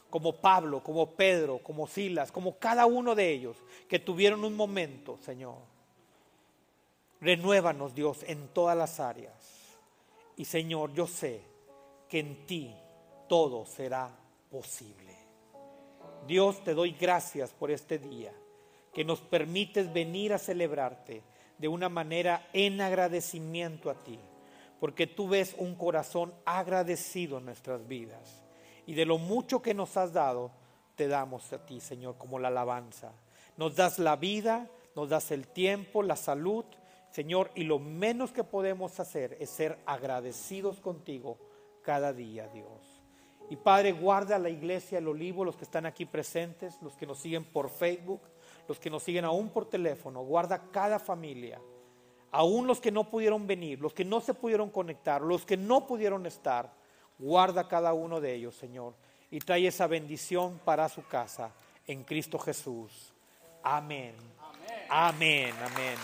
[0.09, 5.17] como Pablo, como Pedro, como Silas, como cada uno de ellos que tuvieron un momento,
[5.21, 5.57] Señor.
[7.21, 9.33] Renuévanos, Dios, en todas las áreas.
[10.35, 11.41] Y Señor, yo sé
[12.07, 12.75] que en ti
[13.27, 14.09] todo será
[14.49, 15.15] posible.
[16.27, 18.33] Dios, te doy gracias por este día,
[18.93, 21.23] que nos permites venir a celebrarte
[21.59, 24.17] de una manera en agradecimiento a ti,
[24.79, 28.43] porque tú ves un corazón agradecido en nuestras vidas.
[28.87, 30.51] Y de lo mucho que nos has dado,
[30.95, 33.11] te damos a ti, Señor, como la alabanza.
[33.57, 36.65] Nos das la vida, nos das el tiempo, la salud,
[37.11, 41.37] Señor, y lo menos que podemos hacer es ser agradecidos contigo
[41.83, 43.01] cada día, Dios.
[43.49, 47.19] Y Padre, guarda la iglesia El Olivo, los que están aquí presentes, los que nos
[47.19, 48.21] siguen por Facebook,
[48.69, 50.21] los que nos siguen aún por teléfono.
[50.21, 51.59] Guarda cada familia,
[52.31, 55.87] aún los que no pudieron venir, los que no se pudieron conectar, los que no
[55.87, 56.71] pudieron estar.
[57.17, 58.93] Guarda cada uno de ellos, Señor,
[59.31, 61.51] y trae esa bendición para su casa
[61.87, 63.11] en Cristo Jesús.
[63.63, 64.13] Amén.
[64.87, 65.97] Amén, amén.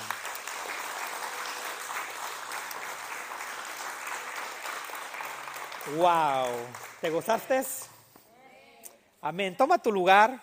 [5.98, 6.48] Wow.
[7.00, 7.62] ¿Te gozaste?
[9.22, 9.56] Amén.
[9.56, 10.42] Toma tu lugar.